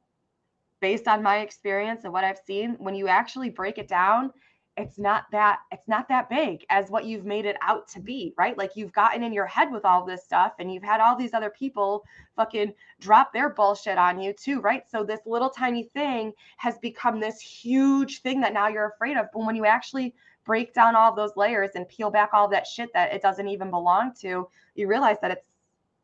[0.82, 4.30] based on my experience and what i've seen when you actually break it down
[4.76, 8.32] it's not that it's not that big as what you've made it out to be
[8.38, 8.56] right?
[8.56, 11.34] Like you've gotten in your head with all this stuff and you've had all these
[11.34, 12.04] other people
[12.36, 14.88] fucking drop their bullshit on you too right?
[14.90, 19.26] So this little tiny thing has become this huge thing that now you're afraid of.
[19.32, 20.14] But when you actually
[20.44, 23.48] break down all of those layers and peel back all that shit that it doesn't
[23.48, 25.30] even belong to you realize that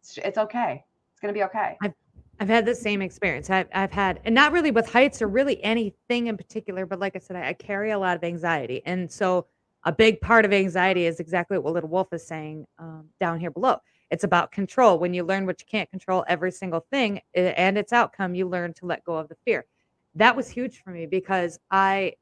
[0.02, 0.84] it's it's okay.
[1.12, 1.78] It's going to be okay.
[1.82, 1.94] I've-
[2.40, 3.50] I've had the same experience.
[3.50, 7.16] I've, I've had, and not really with heights or really anything in particular, but like
[7.16, 8.80] I said, I, I, carry a lot of anxiety.
[8.86, 9.46] And so
[9.84, 13.50] a big part of anxiety is exactly what Little Wolf is saying um, down here
[13.50, 13.78] below.
[14.10, 14.98] It's about control.
[14.98, 18.72] When you learn what you can't control, every single thing and its outcome, you learn
[18.74, 19.66] to let go of the fear.
[20.14, 22.14] That was huge for me because I,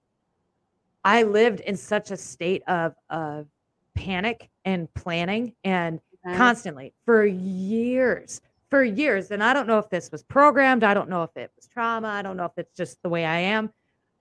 [1.05, 3.47] I lived in such a state of, of
[3.95, 6.01] panic and planning and
[6.35, 9.31] constantly for years for years.
[9.31, 10.85] And I don't know if this was programmed.
[10.85, 12.09] I don't know if it was trauma.
[12.09, 13.71] I don't know if it's just the way I am.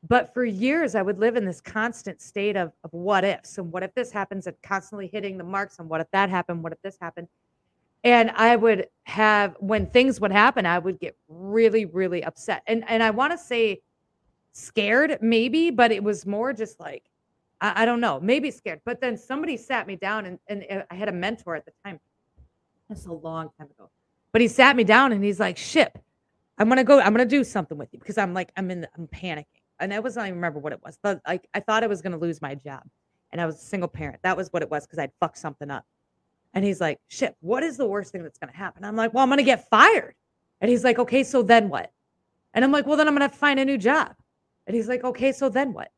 [0.07, 3.71] But for years, I would live in this constant state of, of what ifs and
[3.71, 6.63] what if this happens and constantly hitting the marks and what if that happened?
[6.63, 7.27] What if this happened?
[8.03, 12.61] And I would have, when things would happen, I would get really, really upset.
[12.67, 13.81] And, and I want to say
[14.51, 17.09] scared, maybe, but it was more just like,
[17.59, 18.81] I, I don't know, maybe scared.
[18.85, 21.71] But then somebody sat me down and, and uh, I had a mentor at the
[21.83, 21.99] time.
[22.89, 23.89] That's a long time ago
[24.35, 25.97] but he sat me down and he's like, Ship,
[26.57, 28.89] I'm gonna go, I'm gonna do something with you because I'm like, I'm in the,
[28.97, 29.45] I'm panicking.
[29.79, 32.17] And I wasn't even remember what it was, but like I thought I was gonna
[32.17, 32.81] lose my job.
[33.31, 34.19] And I was a single parent.
[34.23, 35.85] That was what it was because I'd fucked something up.
[36.53, 38.83] And he's like, Ship, what is the worst thing that's gonna happen?
[38.83, 40.15] I'm like, Well, I'm gonna get fired.
[40.59, 41.93] And he's like, Okay, so then what?
[42.53, 44.15] And I'm like, Well, then I'm gonna find a new job.
[44.67, 45.91] And he's like, Okay, so then what?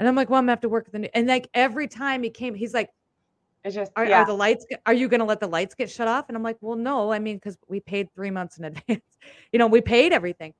[0.00, 2.24] And I'm like, Well, I'm gonna have to work the new and like every time
[2.24, 2.90] he came, he's like,
[3.64, 4.22] it's just are, yeah.
[4.22, 6.26] are the lights are you going to let the lights get shut off?
[6.28, 7.12] And I'm like, well, no.
[7.12, 9.02] I mean, because we paid three months in advance.
[9.52, 10.54] you know, we paid everything.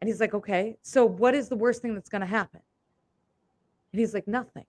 [0.00, 0.76] And he's like, okay.
[0.82, 2.60] So what is the worst thing that's going to happen?
[3.92, 4.66] And he's like, nothing.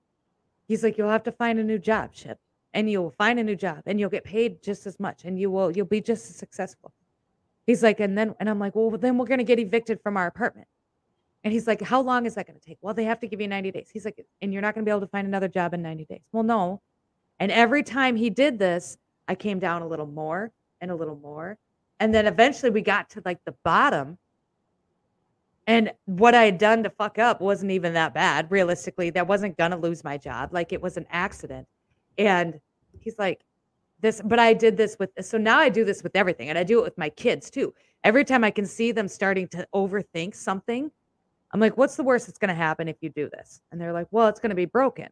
[0.68, 2.40] He's like, you'll have to find a new job, Ship,
[2.74, 5.52] and you'll find a new job, and you'll get paid just as much, and you
[5.52, 6.92] will you'll be just as successful.
[7.68, 10.18] He's like, and then and I'm like, well, then we're going to get evicted from
[10.18, 10.68] our apartment.
[11.44, 12.80] And he's like, how long is that going to take?
[12.82, 13.90] Well, they have to give you 90 days.
[13.94, 16.06] He's like, and you're not going to be able to find another job in 90
[16.06, 16.22] days.
[16.32, 16.82] Well, no,
[17.40, 21.18] and every time he did this, I came down a little more and a little
[21.18, 21.58] more.
[22.00, 24.18] And then eventually we got to like the bottom.
[25.68, 28.52] And what I had done to fuck up wasn't even that bad.
[28.52, 30.50] Realistically, that wasn't going to lose my job.
[30.54, 31.68] Like it was an accident.
[32.18, 32.60] And
[33.00, 33.42] he's like,
[34.02, 36.50] this, but I did this with, so now I do this with everything.
[36.50, 37.74] And I do it with my kids too.
[38.04, 40.92] Every time I can see them starting to overthink something,
[41.52, 43.62] I'm like, what's the worst that's going to happen if you do this?
[43.72, 45.08] And they're like, well, it's going to be broken.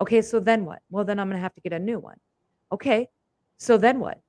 [0.00, 0.80] Okay, so then what?
[0.90, 2.18] Well, then I'm going to have to get a new one.
[2.72, 3.08] Okay,
[3.58, 4.20] so then what?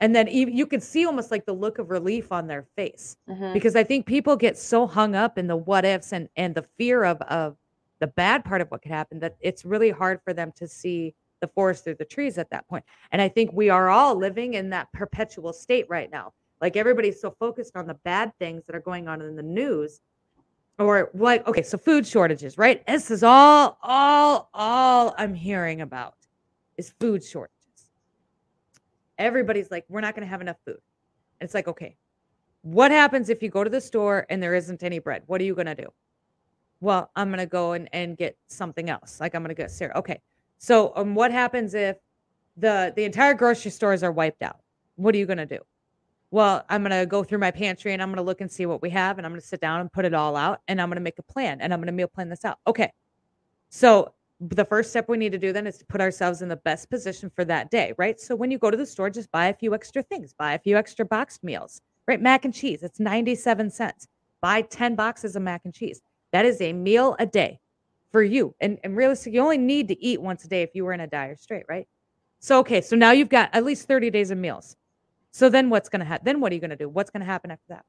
[0.00, 3.54] And then you could see almost like the look of relief on their face Mhm.
[3.54, 6.62] because I think people get so hung up in the what ifs and and the
[6.76, 7.56] fear of of
[7.98, 11.14] the bad part of what could happen that it's really hard for them to see
[11.40, 12.84] the forest through the trees at that point.
[13.10, 16.34] And I think we are all living in that perpetual state right now.
[16.60, 20.00] Like everybody's so focused on the bad things that are going on in the news
[20.78, 22.86] or like okay, so food shortages, right?
[22.86, 26.14] This is all all all I'm hearing about
[26.76, 27.54] is food shortages.
[29.18, 30.78] Everybody's like we're not going to have enough food.
[31.40, 31.96] It's like okay,
[32.62, 35.22] what happens if you go to the store and there isn't any bread?
[35.26, 35.86] What are you going to do?
[36.80, 39.18] Well, I'm going to go and, and get something else.
[39.20, 39.98] Like I'm going to get cereal.
[39.98, 40.20] Okay.
[40.58, 41.96] So um, what happens if
[42.56, 44.58] the the entire grocery stores are wiped out?
[44.96, 45.58] What are you going to do?
[46.30, 48.66] Well, I'm going to go through my pantry and I'm going to look and see
[48.66, 50.80] what we have and I'm going to sit down and put it all out and
[50.80, 52.58] I'm going to make a plan and I'm going to meal plan this out.
[52.66, 52.92] Okay.
[53.68, 56.56] So the first step we need to do then is to put ourselves in the
[56.56, 58.20] best position for that day, right?
[58.20, 60.58] So when you go to the store, just buy a few extra things, buy a
[60.58, 62.20] few extra boxed meals, right?
[62.20, 64.08] Mac and cheese, it's 97 cents.
[64.40, 66.02] Buy 10 boxes of mac and cheese.
[66.32, 67.60] That is a meal a day
[68.12, 68.54] for you.
[68.60, 71.00] And, and realistically, you only need to eat once a day if you were in
[71.00, 71.88] a dire strait, right?
[72.40, 74.76] So, okay, so now you've got at least 30 days of meals.
[75.36, 76.24] So then what's going to happen?
[76.24, 76.88] Then what are you going to do?
[76.88, 77.84] What's going to happen after that?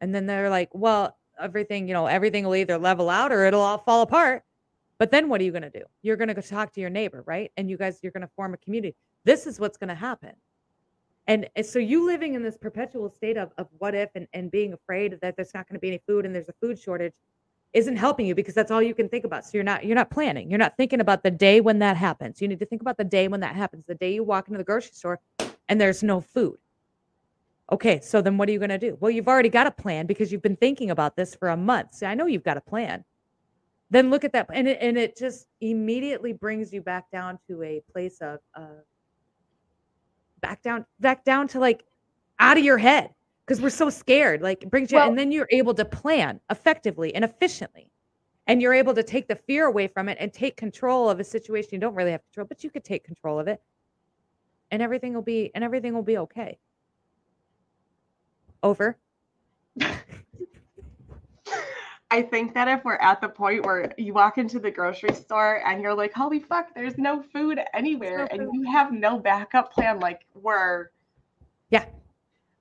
[0.00, 3.60] And then they're like, well, everything, you know, everything will either level out or it'll
[3.60, 4.44] all fall apart.
[4.96, 5.82] But then what are you going to do?
[6.00, 7.52] You're going to go talk to your neighbor, right?
[7.58, 8.96] And you guys, you're going to form a community.
[9.24, 10.30] This is what's going to happen.
[11.26, 14.50] And and so you living in this perpetual state of, of what if and, and
[14.50, 17.12] being afraid that there's not going to be any food and there's a food shortage
[17.74, 19.44] isn't helping you because that's all you can think about.
[19.44, 20.48] So you're not you're not planning.
[20.48, 22.40] You're not thinking about the day when that happens.
[22.40, 23.84] You need to think about the day when that happens.
[23.86, 25.20] The day you walk into the grocery store
[25.68, 26.58] and there's no food.
[27.72, 28.96] Okay, so then what are you going to do?
[29.00, 31.94] Well, you've already got a plan because you've been thinking about this for a month.
[31.94, 33.04] See, I know you've got a plan.
[33.90, 37.62] Then look at that and it, and it just immediately brings you back down to
[37.62, 38.80] a place of uh
[40.40, 41.84] back down back down to like
[42.38, 43.10] out of your head
[43.46, 44.42] because we're so scared.
[44.42, 47.90] Like it brings you, Well- and then you're able to plan effectively and efficiently,
[48.46, 51.24] and you're able to take the fear away from it and take control of a
[51.24, 53.60] situation you don't really have control, but you could take control of it,
[54.70, 56.58] and everything will be and everything will be okay.
[58.62, 58.96] Over.
[62.10, 65.66] I think that if we're at the point where you walk into the grocery store
[65.66, 69.72] and you're like, holy fuck, there's no food anywhere, no and you have no backup
[69.72, 70.90] plan, like we're
[71.70, 71.86] Yeah.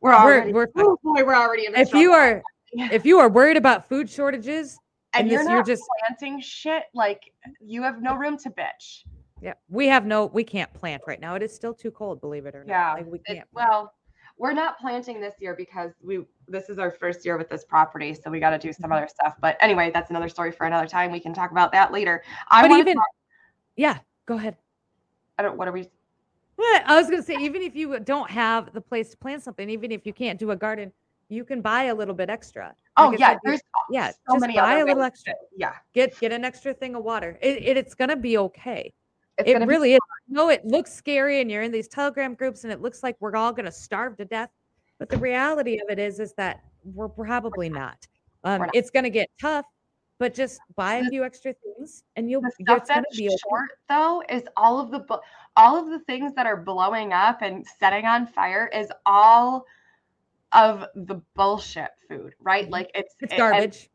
[0.02, 2.42] we're We're- already we're oh boy, we're already in the If you are
[2.74, 2.90] Yeah.
[2.92, 4.80] if you are worried about food shortages,
[5.14, 9.04] and and you're this- you're just- planting shit, like you have no room to bitch.
[9.44, 11.36] Yeah, we have no, we can't plant right now.
[11.36, 12.72] It is still too cold, believe it or not.
[12.72, 13.46] Yeah, like we can't.
[13.52, 13.94] well,
[14.38, 18.14] we're not planting this year because we this is our first year with this property,
[18.14, 18.96] so we got to do some Mhm.
[18.98, 19.36] other stuff.
[19.42, 21.12] But anyway, that's another story for another time.
[21.12, 22.24] We can talk about that later.
[22.50, 23.06] I but even, talk-
[23.76, 24.56] yeah, go ahead.
[25.38, 25.90] I don't what are we
[26.56, 26.84] What?
[26.86, 29.92] I was gonna say, even if you don't have the place to plant something, even
[29.92, 30.94] if you can't do a garden,
[31.28, 32.74] you can buy a little bit extra.
[32.96, 35.34] Oh Like yeah, said, there's yeah, so just many buy a little extra.
[35.58, 35.74] yeah.
[35.94, 37.38] Get get an extra thing of water.
[37.42, 38.94] It, it it's gonna be okay.
[39.38, 40.00] It's it gonna be really is.
[40.28, 43.36] No, it looks scary, and you're in these Telegram groups, and it looks like we're
[43.36, 44.50] all gonna starve to death.
[45.00, 48.08] But the reality of it is, is that we're probably not.
[48.44, 48.70] Um, not.
[48.74, 49.66] it's gonna get tough,
[50.20, 52.42] but just buy a few extra things, and you'll.
[52.42, 53.36] the stuff that's be okay.
[53.50, 55.18] short though is all of the bu-
[55.58, 59.66] all of the things that are blowing up and setting on fire is all
[60.52, 62.68] of the bullshit food, right?
[62.68, 62.72] Mhm.
[62.72, 63.90] Like it's It's it- garbage.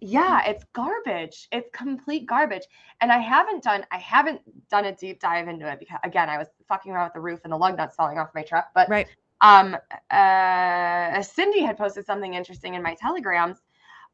[0.00, 1.48] Yeah, it's garbage.
[1.52, 2.62] It's complete garbage.
[3.00, 6.38] And I haven't done I haven't done a deep dive into it because again, I
[6.38, 8.68] was fucking around with the roof and the lug nuts falling off my truck.
[8.74, 9.08] But Right.
[9.40, 9.76] um
[10.10, 13.58] uh Cindy had posted something interesting in my telegrams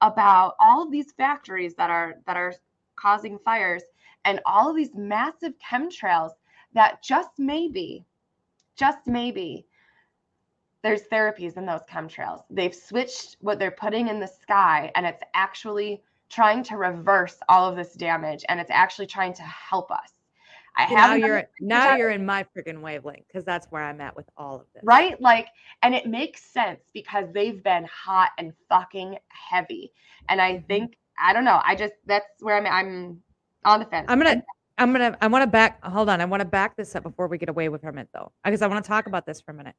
[0.00, 2.54] about all of these factories that are that are
[2.96, 3.82] causing fires
[4.24, 6.30] and all of these massive chemtrails
[6.74, 8.04] that just maybe
[8.76, 9.66] just maybe
[10.84, 12.42] there's therapies in those chemtrails.
[12.50, 17.68] They've switched what they're putting in the sky and it's actually trying to reverse all
[17.68, 20.12] of this damage and it's actually trying to help us.
[20.76, 24.14] I now you're now that- you're in my freaking wavelength because that's where I'm at
[24.14, 24.82] with all of this.
[24.84, 25.18] right?
[25.20, 25.48] Like,
[25.82, 29.92] and it makes sense because they've been hot and fucking heavy.
[30.28, 30.66] And I Mhm.
[30.66, 31.62] think I don't know.
[31.64, 33.22] I just that's where I'm I'm
[33.64, 34.06] on the fence.
[34.08, 34.42] I'm gonna
[34.78, 36.20] I'm gonna I want to back hold on.
[36.20, 38.32] I want to back this up before we get away with from it though.
[38.44, 39.76] Because I want to talk about this for a minute.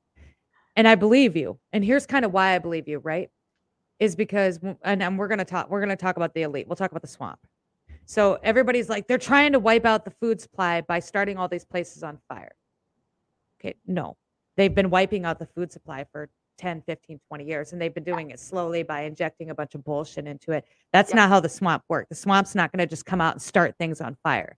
[0.76, 1.60] And I believe you.
[1.74, 3.30] And here's kind of why I believe you, right?
[4.00, 6.68] Is because and, and we're gonna talk we're gonna talk about the elite.
[6.68, 7.40] We'll talk about the swamp.
[8.06, 11.66] So everybody's like, they're trying to wipe out the food supply by starting all these
[11.66, 12.52] places on fire.
[13.60, 14.18] Okay, no.
[14.58, 18.04] They've been wiping out the food supply for 10, 15, 20 years, and they've been
[18.04, 20.66] doing it slowly by injecting a bunch of bullshit into it.
[20.94, 21.16] That's Yeah.
[21.18, 22.10] not how the swamp works.
[22.10, 24.56] The swamp's not going to just come out and start things on fire.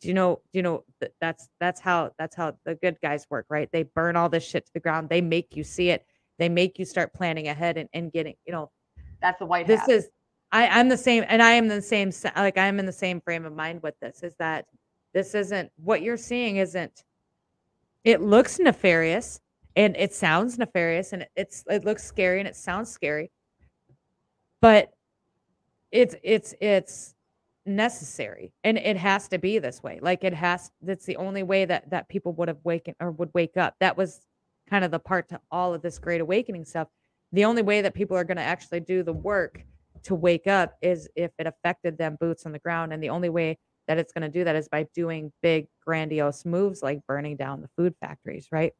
[0.00, 0.84] Do you know do you know
[1.20, 3.68] that's that's how that's how the good guys work right?
[3.72, 5.08] They burn all this shit to the ground.
[5.08, 6.06] They make you see it.
[6.38, 8.70] They make you start planning ahead and, and getting you know
[9.20, 9.90] That's the white this hat.
[9.90, 10.08] is
[10.52, 13.44] I, I'm the same and I am the same like I'm in the same frame
[13.44, 14.66] of mind with this is that
[15.12, 17.04] this isn't what you're seeing isn't
[18.04, 19.40] it looks nefarious
[19.76, 23.30] and it sounds nefarious and it's it looks scary and it sounds scary.
[24.60, 24.90] But
[25.90, 27.14] it's it's it's
[27.70, 31.64] necessary and it has to be this way like it has that's the only way
[31.64, 33.74] that that people would have waken or would wake up.
[33.80, 34.26] That was
[34.68, 36.88] kind of the part to all of this great awakening stuff.
[37.32, 39.64] The only way that people are going to actually do the work
[40.04, 43.28] to wake up is if it affected them boots on the ground and the only
[43.28, 47.36] way that it's going to do that is by doing big grandiose moves like burning
[47.36, 48.72] down the food factories right?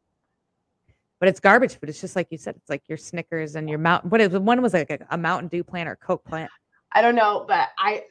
[1.18, 3.78] But it's garbage food it's just like you said it's like your snickers and your
[3.78, 6.50] mountain what is one was like a, a mountain dew plant or coke plant
[6.92, 8.04] I don't know, but I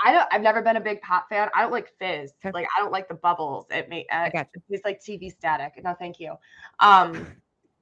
[0.00, 1.48] I don't I've never been a big pop fan.
[1.54, 2.32] I don't like fizz.
[2.44, 2.52] Okay.
[2.52, 3.66] Like I don't like the bubbles.
[3.70, 5.74] It may uh, i got you it's like TV static.
[5.84, 6.34] No, thank you.
[6.80, 7.26] Um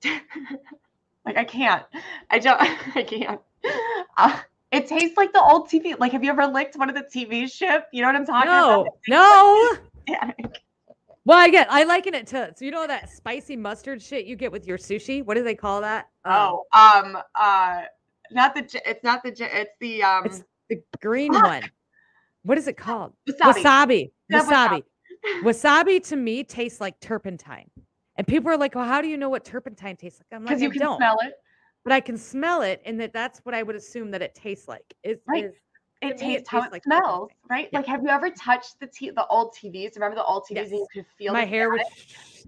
[1.24, 1.84] like I can't.
[2.30, 2.61] I don't
[2.96, 3.40] I can't.
[4.16, 4.40] Uh,
[4.72, 5.98] it tastes like the old TV.
[5.98, 7.86] Like have you ever licked one of the TV ship?
[7.92, 8.88] You know what I'm talking no about?
[9.08, 9.76] no
[10.08, 10.62] Static.
[11.24, 14.34] well i get i liken it to so you know that spicy mustard shit you
[14.34, 17.82] get with your sushi what do they call that Um, Oh, um uh
[18.33, 21.45] not the it's not the it's the um it's the green Fuck.
[21.45, 21.70] one
[22.43, 23.62] what is it called wasabi.
[23.64, 24.83] wasabi wasabi
[25.43, 27.70] wasabi to me tastes like turpentine.
[28.16, 30.61] And people are like, "Well, how do you know what turpentine tastes like?" I'm like,
[30.61, 31.33] you "I can don't, smell it.
[31.85, 34.68] but I can smell it, and that that's what I would assume that it tastes
[34.68, 34.95] like.
[35.03, 35.45] Is, Right.
[35.45, 35.53] is
[36.03, 37.03] It me, it tastes how it tastes like turpentine.
[37.03, 37.68] smells, right?
[37.72, 37.78] Yeah.
[37.78, 39.95] Like, have you ever touched the t- the old TVs?
[39.95, 41.81] Remember the old TVs and you could feel my hair was.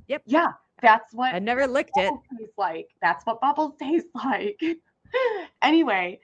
[0.08, 0.52] Yep, Yeah,
[0.82, 2.08] that's what I never licked it.
[2.08, 2.88] bubbles taste like.
[3.00, 4.60] That's what bubbles taste like.
[5.62, 6.20] anyway,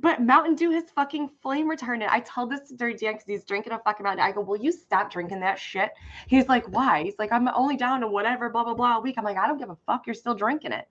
[0.00, 2.08] but Mountain Dew has fucking flame retardant.
[2.08, 4.30] I told this to Dirty Dan because he's drinking a fucking Mountain Dew.
[4.30, 5.90] I go, will you stop drinking that shit?
[6.28, 7.02] He's like, why?
[7.02, 9.16] He's like, I'm only down to whatever, blah blah blah a week.
[9.18, 10.06] I'm like, I don't give a fuck.
[10.06, 10.86] You're still drinking it.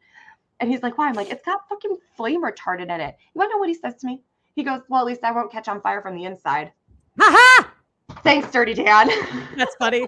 [0.59, 1.07] And he's like, why?
[1.07, 3.15] I'm like, it's got fucking flame retardant in it.
[3.34, 4.23] You wanna know what he says to me?
[4.55, 6.71] He goes, well, at least I won't catch on fire from the inside.
[7.19, 7.73] Ha ha!
[8.23, 9.09] Thanks, Dirty Dan.
[9.55, 10.07] That's funny.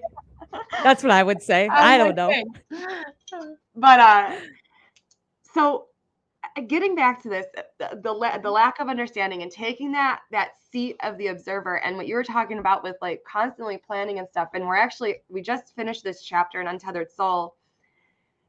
[0.84, 1.68] That's what I would say.
[1.70, 2.30] was I don't like, know.
[2.30, 4.36] "Thanks." But uh,
[5.54, 5.89] so
[6.68, 8.48] getting back to this, the the, the mm-hmm.
[8.48, 12.24] lack of understanding and taking that that seat of the observer and what you were
[12.24, 14.50] talking about with like constantly planning and stuff.
[14.54, 17.56] And we're actually we just finished this chapter in Untethered Soul.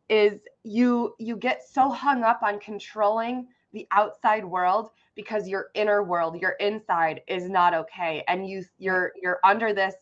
[0.09, 6.03] Is you you get so hung up on controlling the outside world because your inner
[6.03, 9.95] world, your inside is not okay, and you you're you're under this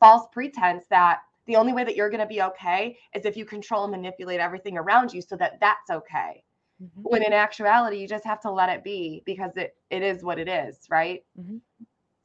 [0.00, 3.44] false pretense that the only way that you're going to be okay is if you
[3.44, 6.42] control and manipulate everything around you so that that's okay
[6.82, 6.90] Mhm.
[7.02, 10.38] when in actuality you just have to let it be because it it is what
[10.38, 11.60] it is right Mhm.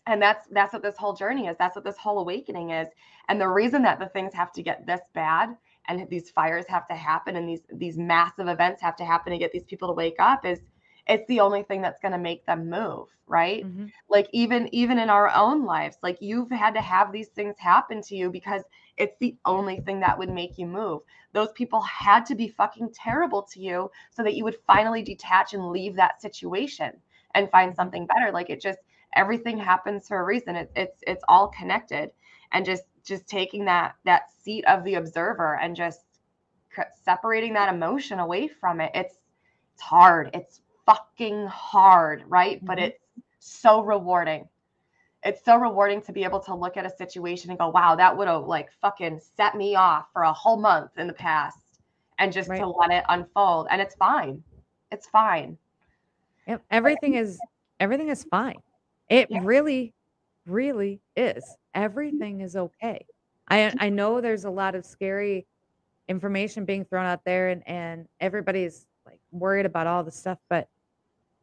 [0.08, 2.88] and that's that's what this whole journey is that's what this whole awakening is
[3.30, 5.56] and the reason that the things have to get this bad
[5.88, 9.40] and these fires have to happen and these these massive events have to happen to
[9.40, 10.62] get these people to wake up is
[11.10, 13.66] it's the only thing that's going to make them move right?
[13.66, 13.92] Mhm.
[14.10, 18.02] like even even in our own lives like you've had to have these things happen
[18.02, 18.64] to you because
[18.98, 21.02] it's the only thing that would make you move.
[21.34, 25.54] Those people had to be fucking terrible to you so that you would finally detach
[25.54, 26.92] and leave that situation
[27.36, 28.32] and find something better.
[28.32, 28.80] Like it just
[29.16, 30.56] everything happens for a reason.
[30.56, 32.12] It, it's it's all connected.
[32.52, 36.02] And just just taking that that seat of the observer and just
[37.04, 39.18] separating that emotion away from it it's
[39.74, 40.30] it's hard.
[40.34, 42.84] It's fucking hard right but Mhm.
[42.86, 43.00] it's
[43.40, 44.48] so rewarding
[45.24, 48.16] it's so rewarding to be able to look at a situation and go wow that
[48.18, 51.82] would have like fucking set me off for a whole month in the past
[52.20, 52.60] and just Right.
[52.60, 54.44] to let it unfold and it's fine
[54.92, 55.58] it's fine
[56.48, 57.40] Yep, everything is
[57.80, 58.62] everything is fine.
[59.10, 59.42] It Yeah.
[59.44, 59.94] really,
[60.46, 61.58] really is.
[61.76, 63.06] Everything is okay.
[63.50, 65.46] I I know there's a lot of scary
[66.08, 70.40] information being thrown out there, and and everybody's like worried about all the stuff.
[70.50, 70.68] But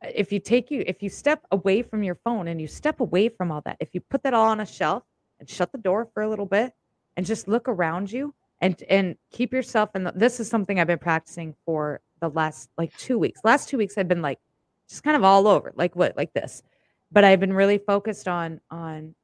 [0.02, 3.28] if you take you if you step away from your phone and you step away
[3.28, 5.02] from all that, if you put that all on a shelf
[5.40, 6.72] and shut the door for a little bit
[7.16, 10.98] and just look around you and and keep yourself the, this is something I've been
[10.98, 13.40] practicing for the last like two weeks.
[13.44, 14.38] Last two weeks I've been like
[14.88, 16.62] just kind of all over like what like this
[17.10, 19.14] but i've been really focused on on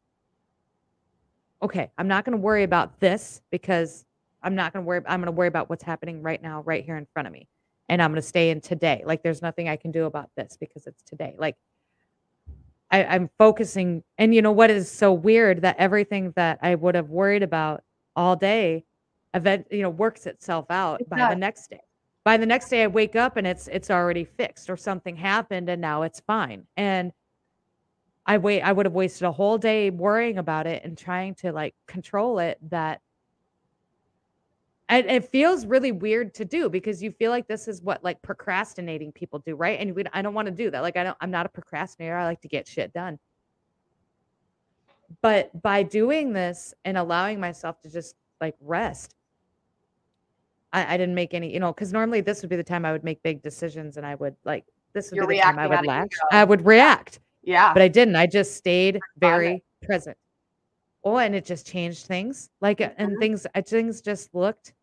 [1.62, 4.04] okay i'm not going to worry about this because
[4.42, 6.84] i'm not going to worry i'm going to worry about what's happening right now right
[6.84, 7.48] here in front of me
[7.88, 9.02] and i'm going to stay in today.
[9.04, 11.34] Like there's nothing i can do about this because it's today.
[11.38, 11.56] Like
[12.90, 15.62] I, i'm focusing and you know what is so weird?
[15.62, 17.82] That everything that i would have worried about
[18.16, 18.84] all day
[19.34, 21.80] event you know works itself out It by the next day.
[22.24, 25.68] By the next day i wake up and it's it's already fixed or something happened
[25.68, 26.66] and now it's fine.
[26.76, 27.12] And
[28.26, 31.52] I wait I would have wasted a whole day worrying about it and trying to
[31.52, 33.00] like control it that
[34.92, 38.20] and it feels really weird to do because you feel like this is what like
[38.20, 39.80] procrastinating people do, right?
[39.80, 40.82] And we, I don't want to do that.
[40.82, 42.14] Like I don't I'm not a procrastinator.
[42.14, 43.18] I like to get shit done.
[45.22, 49.14] But by doing this and allowing myself to just like rest,
[50.74, 52.92] I, I didn't make any, you know, because normally this would be the time I
[52.92, 55.68] would make big decisions and I would like this would You're be the time I
[55.68, 56.06] would ego.
[56.30, 57.72] I would react Yeah.
[57.72, 58.16] but I didn't.
[58.16, 60.18] I just stayed very present.
[61.02, 62.50] Oh, and it just changed things.
[62.60, 63.18] Like, and Mhm.
[63.18, 64.74] things, uh, things just looked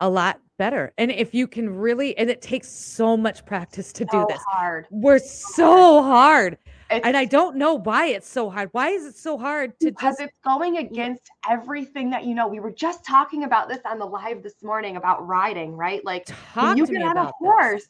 [0.00, 0.92] a lot better.
[0.98, 4.42] And if you can really, and it takes so much practice to do this.
[4.46, 4.86] hard.
[4.90, 6.58] We're so hard,
[6.90, 8.68] It's and I don't know why it's so hard.
[8.72, 10.20] Why is it so hard to because just?
[10.20, 12.48] it's going against everything that you know.
[12.48, 16.04] We were just talking about this on the live this morning about riding, right?
[16.04, 17.52] Like you get on a about this.
[17.52, 17.88] horse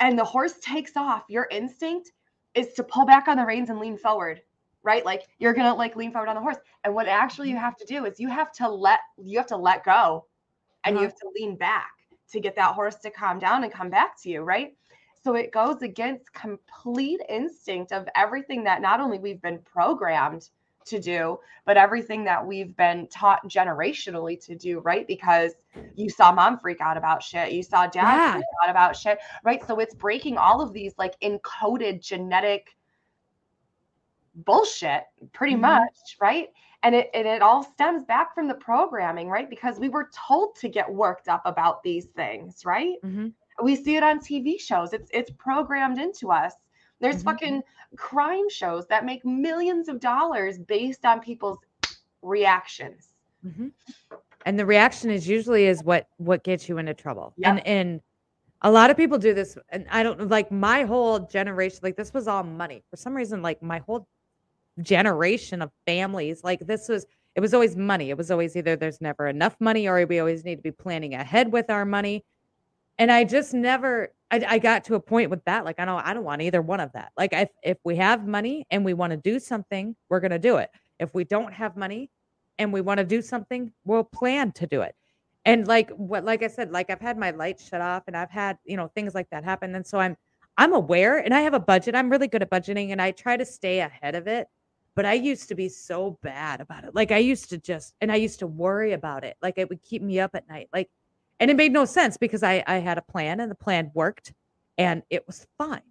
[0.00, 2.12] and the horse takes off, your instinct
[2.54, 4.42] is to pull back on the reins and lean forward,
[4.82, 5.04] right?
[5.04, 6.58] Like you're gonna like lean forward on the horse.
[6.84, 7.56] And what actually Mm-hmm.
[7.56, 10.26] you have to do is you have to let you have to let go
[10.84, 11.06] and you Uh-huh.
[11.06, 11.92] have to lean back
[12.30, 14.76] to get that horse to calm down and come back to you, right?
[15.22, 20.48] So it goes against complete instinct of everything that not only we've been programmed
[20.86, 25.06] to do, but everything that we've been taught generationally to do, right?
[25.06, 25.52] Because
[25.94, 28.32] you saw mom freak out about shit, you saw dad Yeah.
[28.32, 29.64] freak out about shit, right?
[29.64, 32.76] So it's breaking all of these like encoded genetic
[34.34, 35.60] bullshit pretty Mhm.
[35.60, 36.48] much, right?
[36.84, 39.48] And it and it all stems back from the programming, right?
[39.48, 42.96] Because we were told to get worked up about these things, right?
[43.04, 43.32] Mhm.
[43.62, 44.92] We see it on TV shows.
[44.92, 46.54] It's it's programmed into us.
[47.00, 47.24] There's Mhm.
[47.24, 47.62] fucking
[47.96, 51.58] crime shows that make millions of dollars based on people's
[52.22, 53.12] reactions.
[53.44, 53.72] Mhm.
[54.46, 57.32] And the reaction is usually is what what gets you into trouble.
[57.36, 57.48] Yep.
[57.50, 58.00] And and
[58.62, 62.12] a lot of people do this and I don't like my whole generation like this
[62.12, 62.82] was all money.
[62.90, 64.08] For some reason like my whole
[64.80, 68.10] generation of families like this was it was always money.
[68.10, 71.14] It was always either there's never enough money or we always need to be planning
[71.14, 72.24] ahead with our money.
[72.98, 76.04] And I just never I, I got to a point with that like I don't
[76.04, 77.12] I don't want either one of that.
[77.16, 80.38] Like if if we have money and we want to do something, we're going to
[80.38, 80.70] do it.
[80.98, 82.10] If we don't have money
[82.58, 84.94] and we want to do something, we'll plan to do it.
[85.44, 88.30] And like what like I said, like I've had my lights shut off and I've
[88.30, 89.74] had, you know, things like that happen.
[89.74, 90.16] And so I'm
[90.58, 91.94] I'm aware and I have a budget.
[91.94, 94.48] I'm really good at budgeting and I try to stay ahead of it.
[94.94, 96.94] But I used to be so bad about it.
[96.94, 99.36] Like I used to just and I used to worry about it.
[99.42, 100.68] Like it would keep me up at night.
[100.72, 100.90] Like
[101.40, 104.32] and it made no sense because I I had a plan and the plan worked
[104.78, 105.82] and it was fine.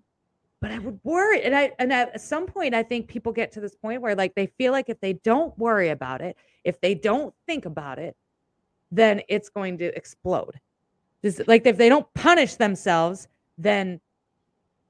[0.59, 3.59] But I would worry and I and at some point I think people get to
[3.59, 6.93] this point where like they feel like if they don't worry about it, if they
[6.93, 8.15] don't think about it,
[8.91, 10.59] then it's going to explode.
[11.23, 13.27] Just like if they don't punish themselves,
[13.57, 13.99] then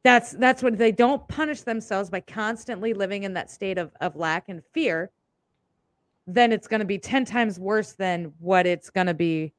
[0.04, 4.16] that's that's what they don't punish themselves by constantly living in that state of, of
[4.16, 5.12] lack and fear,
[6.26, 9.54] then it's going to be 10 times worse than what it's going to be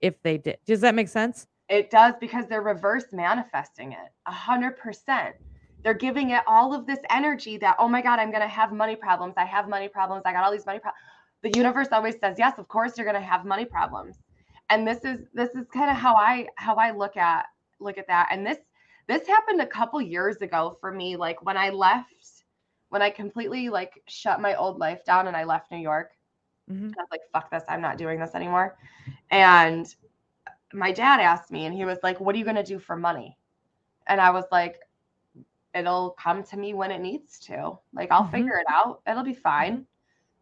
[0.00, 0.58] if they did.
[0.66, 1.46] Does that make sense?
[1.68, 5.34] It does because they're reverse manifesting it a hundred percent.
[5.82, 8.96] They're giving it all of this energy that, oh my God, I'm gonna have money
[8.96, 9.34] problems.
[9.36, 10.22] I have money problems.
[10.26, 11.00] I got all these money problems.
[11.42, 14.16] The universe always says, yes, of course you're gonna have money problems.
[14.70, 17.46] And this is this is kind of how I how I look at
[17.80, 18.28] look at that.
[18.30, 18.58] And this
[19.06, 21.16] this happened a couple years ago for me.
[21.16, 22.44] Like when I left,
[22.90, 26.12] when I completely like shut my old life down and I left New York.
[26.68, 26.96] Mhm.
[26.98, 28.76] I was like, fuck this, I'm not doing this anymore.
[29.30, 29.94] And
[30.72, 32.96] my dad asked me, and he was like, What are you going to do for
[32.96, 33.38] money?
[34.06, 34.80] And I was like,
[35.74, 37.78] It'll come to me when it needs to.
[37.92, 38.30] Like, I'll Mhm.
[38.30, 39.02] figure it out.
[39.06, 39.86] It'll be fine.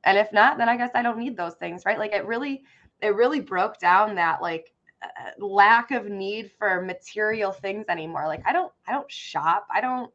[0.05, 1.99] And if not, then I guess I don't need those things, right?
[1.99, 2.65] Like, it really,
[3.01, 4.72] it really broke down that like
[5.03, 8.29] Uh, lack of need for material things anymore.
[8.29, 9.67] Like, I don't, I don't shop.
[9.75, 10.13] I don't,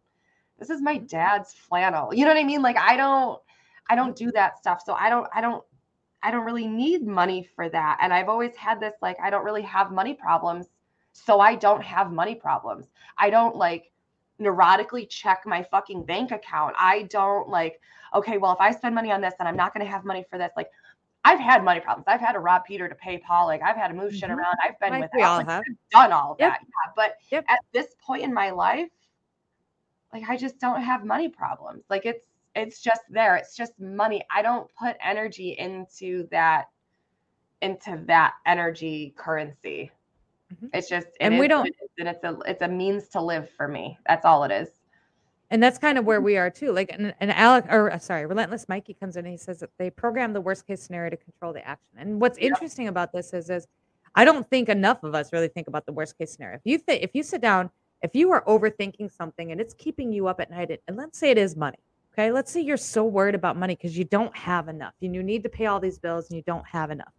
[0.60, 1.08] this is my mm-hmm.
[1.08, 2.14] dad's flannel.
[2.14, 2.62] You know what I mean?
[2.62, 3.42] Like, I don't,
[3.90, 4.82] I don't do that stuff.
[4.86, 5.64] So I don't, I don't,
[6.24, 7.98] I don't really need money for that.
[8.02, 10.68] And I've always had this like, I don't really have money problems.
[11.14, 12.88] So I don't have money problems.
[13.18, 13.92] I don't like
[14.40, 16.76] neurotically check my fucking bank account.
[16.80, 17.82] I don't like,
[18.14, 20.26] okay, well, if I spend money on this, then I'm not going to have money
[20.30, 20.52] for this.
[20.56, 20.70] Like,
[21.28, 22.06] I've had money problems.
[22.08, 23.48] I've had to rob Peter to pay Paul.
[23.48, 24.38] Like, I've had to move shit Mhm.
[24.38, 24.56] around.
[24.64, 25.50] I've been Like with we all have.
[25.50, 26.52] I've done all of Yep.
[26.52, 26.62] that.
[26.62, 26.92] Yeah.
[26.96, 27.46] But Yep.
[27.50, 28.90] at this point in my life,
[30.14, 31.84] like I just don't have money problems.
[31.90, 32.26] Like it's
[32.56, 33.36] it's just there.
[33.36, 34.26] It's just money.
[34.32, 36.70] I don't put energy into that
[37.62, 39.92] into that energy currency.
[40.54, 40.70] Mhm.
[40.74, 43.10] It's just it And we is don't- it is, and it's a it's a means
[43.10, 44.00] to live for me.
[44.08, 44.70] That's all it is.
[45.50, 46.74] And that's kind of where we are too.
[46.74, 49.70] Like, and, and Alec, or uh, sorry, Relentless Mikey comes in and he says that
[49.78, 51.94] they program the worst case scenario to control the action.
[51.98, 52.52] And what's Yep.
[52.52, 53.68] interesting about this is, is
[54.16, 56.58] I don't think enough of us really think about the worst case scenario.
[56.58, 57.70] If you think, if you sit down
[58.02, 61.32] if you are overthinking something and it's keeping you up at night, and let's say
[61.32, 61.80] it is money,
[62.14, 62.32] okay?
[62.32, 65.44] Let's say you're so worried about money because you don't have enough and you need
[65.44, 67.14] to pay all these bills and you don't have enough.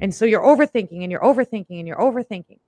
[0.00, 2.58] And so you're overthinking and you're overthinking and you're overthinking.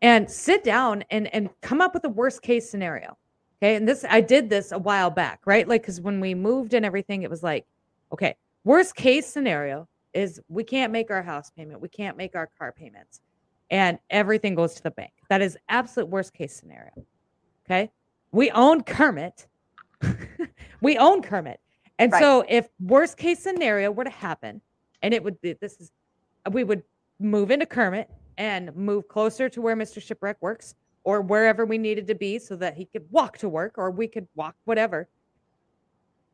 [0.00, 3.16] And sit down and and come up with a worst case scenario.
[3.60, 3.76] Okay?
[3.76, 5.66] And this I did this a while back, right?
[5.66, 7.66] Like cuz when we moved and everything it was like,
[8.12, 12.48] okay, worst case scenario is we can't make our house payment, we can't make our
[12.58, 13.20] car payments
[13.70, 15.12] and everything goes to the bank.
[15.28, 16.92] That is absolute worst case scenario.
[17.66, 17.90] Okay?
[18.32, 19.46] We own Kermit.
[20.80, 21.60] we own Kermit.
[21.98, 22.20] And right.
[22.20, 24.60] so if worst case scenario were to happen
[25.02, 25.92] and it would be this is
[26.52, 26.82] we would
[27.18, 30.00] move into Kermit and move closer to where Mr.
[30.00, 30.74] Shipwreck works
[31.08, 34.06] or wherever we needed to be so that he could walk to work or we
[34.06, 35.08] could walk whatever.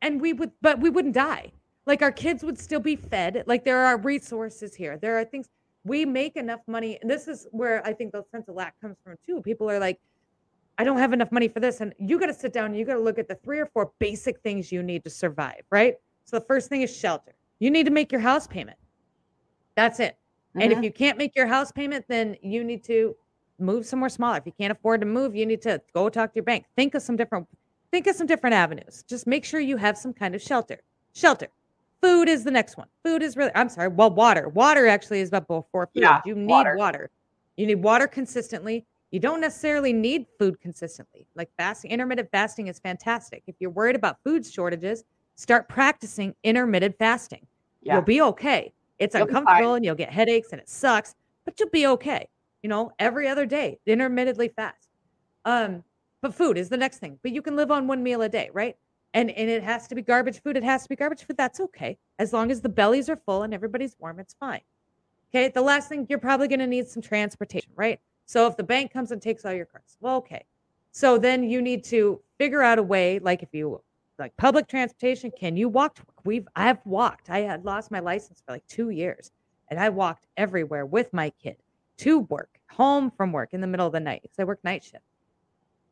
[0.01, 1.53] And we would but we wouldn't die.
[1.85, 3.45] Like our kids would still be fed.
[3.47, 4.97] Like there are resources here.
[4.97, 5.47] There are things
[5.85, 6.99] we make enough money.
[7.01, 9.41] And this is where I think the sense of lack comes from too.
[9.41, 9.97] People are like,
[10.77, 11.79] I don't have enough money for this.
[11.79, 13.67] And you got to sit down and you got to look at the three or
[13.67, 15.95] four basic things you need to survive, right?
[16.25, 17.33] So the first thing is shelter.
[17.59, 18.77] You need to make your house payment.
[19.77, 20.17] That's it.
[20.49, 20.61] Mm-hmm.
[20.61, 20.83] And if mm-hmm.
[20.83, 23.15] you can't make your house payment, then you need to
[23.59, 24.37] move somewhere smaller.
[24.37, 26.65] If you can't afford to move, you need to go talk to your bank.
[26.75, 27.47] Think of some different
[27.91, 29.03] think of some different avenues.
[29.07, 30.81] Just make sure you have some kind of shelter.
[31.13, 31.47] Shelter.
[32.01, 32.87] Food is the next one.
[33.03, 33.87] Food is really I'm sorry.
[33.87, 34.49] Well, water.
[34.49, 36.03] Water actually is about before food.
[36.03, 36.75] Yeah, you need water.
[36.75, 37.09] water.
[37.57, 38.85] You need water consistently.
[39.11, 41.25] You don't necessarily need food consistently.
[41.35, 43.43] Like fasting, intermittent fasting is fantastic.
[43.47, 47.47] If you're worried about food shortages, start practicing intermittent fasting.
[47.81, 47.93] Yeah.
[47.93, 48.73] You'll be okay.
[48.99, 52.27] It's you'll uncomfortable and you'll get headaches and it sucks, but you'll be okay.
[52.65, 54.89] You know, every other day, intermittently fast.
[55.45, 55.83] Um,
[56.23, 57.19] but food is the next thing.
[57.21, 58.75] But you can live on one meal a day, right?
[59.13, 60.57] And and it has to be garbage food.
[60.57, 61.37] It has to be garbage food.
[61.37, 61.99] That's okay.
[62.17, 64.61] As long as the bellies are full and everybody's warm, it's fine.
[65.29, 65.49] Okay.
[65.49, 67.99] The last thing, you're probably going to need some transportation, right?
[68.25, 70.43] So if the bank comes and takes all your cards, well, okay.
[70.91, 73.79] So then you need to figure out a way, like if you
[74.17, 75.99] like public transportation, can you walk?
[76.23, 77.29] We've I've walked.
[77.29, 79.29] I had lost my license for like two years,
[79.69, 81.57] and I walked everywhere with my kid
[81.97, 84.83] to work, home from work in the middle of the night because I work night
[84.83, 85.03] shift.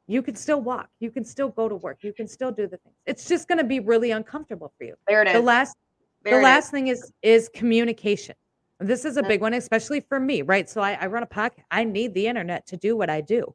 [0.07, 0.89] You can still walk.
[0.99, 1.99] You can still go to work.
[2.01, 2.95] You can still do the things.
[3.05, 4.95] It's just going to be really uncomfortable for you.
[5.07, 5.33] There it is.
[5.33, 5.77] The last,
[6.23, 6.71] there the last is.
[6.71, 8.35] thing is is communication.
[8.79, 10.69] This is a big one, especially for me, right?
[10.69, 11.63] So I, I run a podcast.
[11.71, 13.53] I need the internet to do what I do.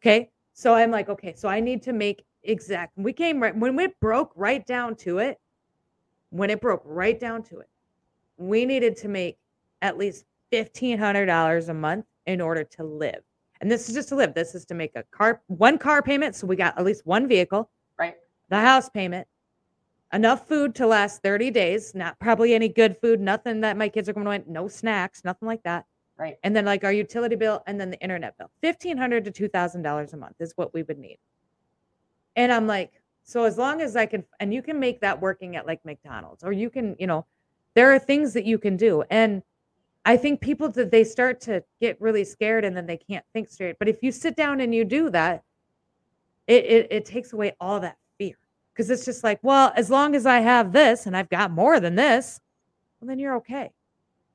[0.00, 0.30] Okay.
[0.52, 2.96] So I'm like, okay, so I need to make exact.
[2.96, 5.40] We came right when it broke right down to it.
[6.30, 7.68] When it broke right down to it,
[8.36, 9.38] we needed to make
[9.82, 13.22] at least fifteen hundred dollars a month in order to live.
[13.60, 14.34] And this is just to live.
[14.34, 16.36] This is to make a car one car payment.
[16.36, 17.70] So we got at least one vehicle.
[17.98, 18.14] Right.
[18.50, 19.26] The house payment.
[20.12, 21.92] Enough food to last 30 days.
[21.92, 25.24] Not probably any good food, nothing that my kids are going to want, no snacks,
[25.24, 25.86] nothing like that.
[26.16, 26.36] Right.
[26.44, 28.50] And then like our utility bill and then the internet bill.
[28.60, 31.18] Fifteen hundred to two thousand dollars a month is what we would need.
[32.36, 32.92] And I'm like,
[33.24, 36.44] so as long as I can, and you can make that working at like McDonald's,
[36.44, 37.26] or you can, you know,
[37.74, 39.02] there are things that you can do.
[39.10, 39.42] And
[40.04, 43.48] I think people that they start to get really scared and then they can't think
[43.48, 43.76] straight.
[43.78, 45.42] But if you sit down and you do that,
[46.46, 48.34] it it, it takes away all that fear
[48.72, 51.80] because it's just like, well, as long as I have this and I've got more
[51.80, 52.40] than this,
[53.00, 53.70] well, then you're okay.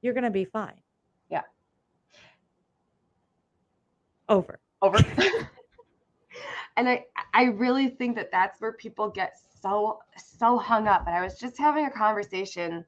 [0.02, 0.80] You're gonna be fine.
[1.30, 1.44] Yeah.
[4.28, 4.60] Over.
[4.82, 4.98] Over.
[6.78, 11.06] and I I really think that that's where people get so so hung up.
[11.06, 12.86] And I was just having a conversation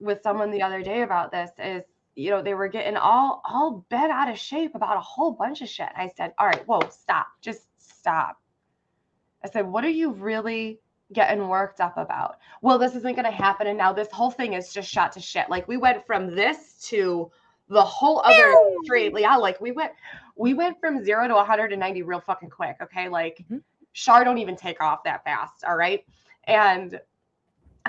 [0.00, 1.50] with someone the other day about this.
[1.58, 1.84] Is
[2.14, 5.60] you know they were getting all all bent out of shape about a whole bunch
[5.62, 5.88] of shit.
[5.96, 8.40] I said, all right, whoa, stop, just stop.
[9.44, 10.80] I said, what are you really
[11.12, 12.36] getting worked up about?
[12.62, 15.20] Well, this isn't going to happen, and now this whole thing is just shot to
[15.20, 15.48] shit.
[15.48, 17.30] Like we went from this to
[17.70, 19.92] the whole other street Yeah, like we went
[20.36, 22.76] we went from zero to 190 real fucking quick.
[22.82, 23.08] Okay.
[23.08, 23.58] Like mm-hmm.
[23.92, 25.64] Char don't even take off that fast.
[25.64, 26.04] All right.
[26.44, 27.00] And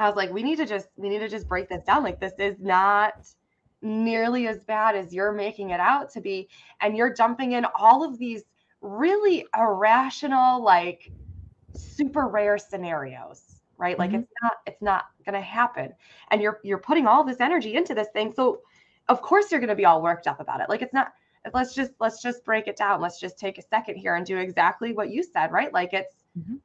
[0.02, 2.04] I was like, we need to just we need to just break this down.
[2.04, 3.14] Like this is not
[3.82, 6.50] nearly as bad as you're making it out to be.
[6.82, 8.44] And you're dumping in all of these
[8.82, 11.12] really irrational, like
[11.74, 13.44] super rare scenarios
[13.78, 14.20] right like mm-hmm.
[14.20, 15.92] it's not it's not going to happen
[16.30, 18.62] and you're you're putting all this energy into this thing so
[19.12, 20.70] of course you're going to be all worked up about it.
[20.70, 21.14] Like it's not
[21.54, 23.02] let's just let's just break it down.
[23.02, 25.74] Let's just take a second here and do exactly what you said, right?
[25.74, 26.56] Like it's mm-hmm.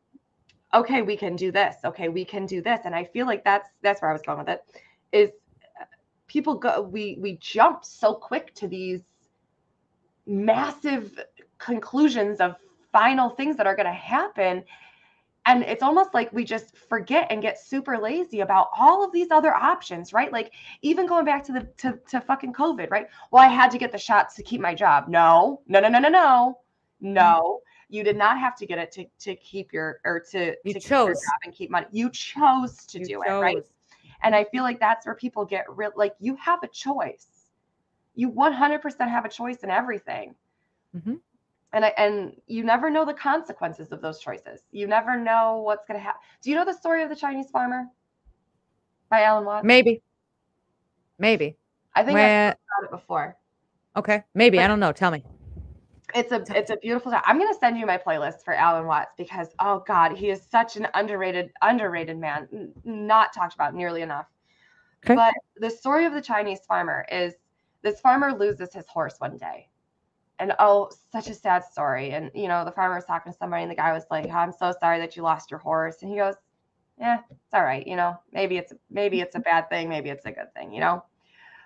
[0.74, 1.76] Okay, we can do this.
[1.84, 2.80] Okay, we can do this.
[2.84, 4.62] And I feel like that's that's where I was going with it
[5.12, 5.30] is
[5.80, 5.84] uh,
[6.26, 9.02] people go we we jump so quick to these
[10.26, 11.18] massive
[11.58, 12.56] conclusions of
[12.92, 14.64] final things that are going to happen
[15.46, 19.30] and it's almost like we just forget and get super lazy about all of these
[19.30, 20.52] other options right like
[20.82, 23.92] even going back to the to, to fucking covid right well i had to get
[23.92, 26.58] the shots to keep my job no no no no no no
[27.00, 30.72] No, you did not have to get it to, to keep your or to, You
[30.74, 31.08] to chose.
[31.20, 31.86] job and keep money.
[31.92, 33.64] You chose to You do it, right?
[34.22, 37.26] And I feel like that's where people get real like you have a choice.
[38.14, 40.34] You 100% have a choice in everything.
[40.96, 41.20] Mhm.
[41.72, 44.62] And I, and you never know the consequences of those choices.
[44.72, 46.20] You never know what's going to happen.
[46.40, 47.86] Do you know the story of the Chinese farmer
[49.10, 49.64] by Alan Watts?
[49.66, 50.02] Maybe.
[51.18, 51.56] Maybe.
[51.94, 53.36] I think I've about it before.
[53.96, 54.24] okay.
[54.34, 54.58] Maybe.
[54.60, 54.92] I don't know.
[54.92, 55.22] Tell me.
[56.14, 57.22] It's a it's a beautiful time.
[57.24, 60.76] I'm gonna send you my playlist for Alan Watts because oh god, he is such
[60.76, 64.26] an underrated underrated man, n- not talked about nearly enough.
[65.04, 65.14] Okay.
[65.14, 67.34] But the story of the Chinese farmer is
[67.82, 69.68] this farmer loses his horse one day.
[70.38, 72.10] And oh, such a sad story.
[72.12, 74.52] And you know, the farmer was talking to somebody, and the guy was like, "I'm
[74.52, 76.34] so sorry that you lost your horse." And he goes,
[76.98, 77.86] "Yeah, it's all right.
[77.86, 80.72] You know, maybe it's maybe it's a bad thing, maybe it's a good thing.
[80.72, 81.04] You know."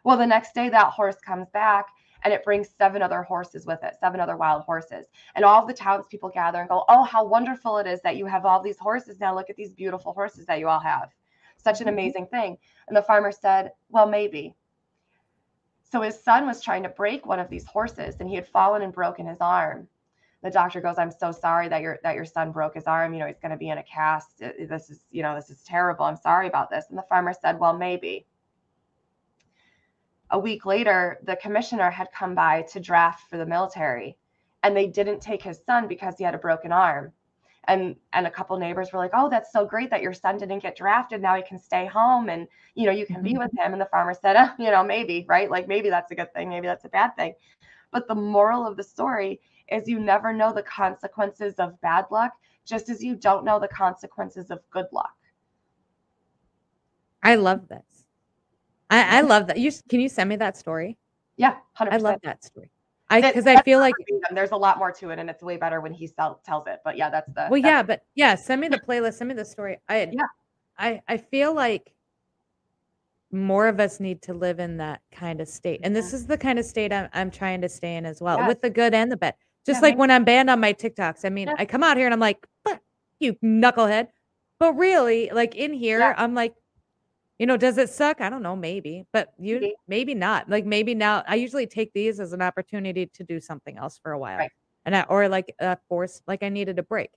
[0.04, 1.86] Well, the next day that horse comes back,
[2.22, 5.06] and it brings seven other horses with it, seven other wild horses.
[5.34, 8.44] And all the townspeople gather and go, "Oh, how wonderful it is that you have
[8.46, 9.34] all these horses now!
[9.34, 11.10] Look at these beautiful horses that you all have.
[11.56, 11.92] Such an Mhm.
[11.92, 12.58] amazing thing."
[12.88, 14.54] And the farmer said, "Well, maybe."
[15.84, 18.82] So his son was trying to break one of these horses and he had fallen
[18.82, 19.88] and broken his arm.
[20.42, 23.12] The doctor goes, "I'm so sorry that your that your son broke his arm.
[23.12, 24.38] You know, he's going to be in a cast.
[24.38, 26.04] This is, you know, this is terrible.
[26.06, 28.26] I'm sorry about this." And the farmer said, "Well, maybe."
[30.30, 34.16] A week later, the commissioner had come by to draft for the military
[34.62, 37.12] and they didn't take his son because he had a broken arm.
[37.64, 40.62] And and a couple neighbors were like, "Oh, that's so great that your son didn't
[40.62, 41.20] get drafted.
[41.22, 43.38] Now he can stay home and you know, you can be Mhm.
[43.38, 45.50] with him." And the farmer said, "Uh, you know, maybe, right?
[45.50, 47.34] Like maybe that's a good thing, maybe that's a bad thing."
[47.92, 52.32] But the moral of the story is you never know the consequences of bad luck,
[52.64, 55.16] just as you don't know the consequences of good luck.
[57.22, 57.99] I love this.
[58.90, 59.58] I, I love that.
[59.58, 60.98] You can you send me that story?
[61.36, 61.88] Yeah, 100%.
[61.92, 62.70] I love that story.
[63.08, 63.94] I because I feel like
[64.32, 66.80] there's a lot more to it and it's way better when he sell, tells it.
[66.84, 69.14] But yeah, that's the well, that's- yeah, but yeah, send me the playlist.
[69.14, 69.78] Send me the story.
[69.88, 70.22] I Yeah.
[70.78, 71.92] I I feel like
[73.32, 76.36] more of us need to live in that kind of state, and this is the
[76.38, 78.48] kind of state I'm I'm trying to stay in as well, Yes.
[78.48, 79.34] with the good and the bad.
[79.66, 81.24] Just Yeah, like when I'm banned on my TikToks.
[81.24, 81.54] I mean, Yeah.
[81.58, 82.80] I come out here and I'm like, "Fuck
[83.18, 84.08] you knucklehead,"
[84.58, 86.14] but really, like in here, Yeah.
[86.16, 86.54] I'm like.
[87.40, 88.20] You know, does it suck?
[88.20, 89.74] I don't know, maybe, but you Maybe.
[89.88, 90.48] maybe not.
[90.50, 94.12] Like maybe now, I usually take these as an opportunity to do something else for
[94.12, 94.50] a while, Right.
[94.84, 97.10] and I, or like a force, like I needed a break,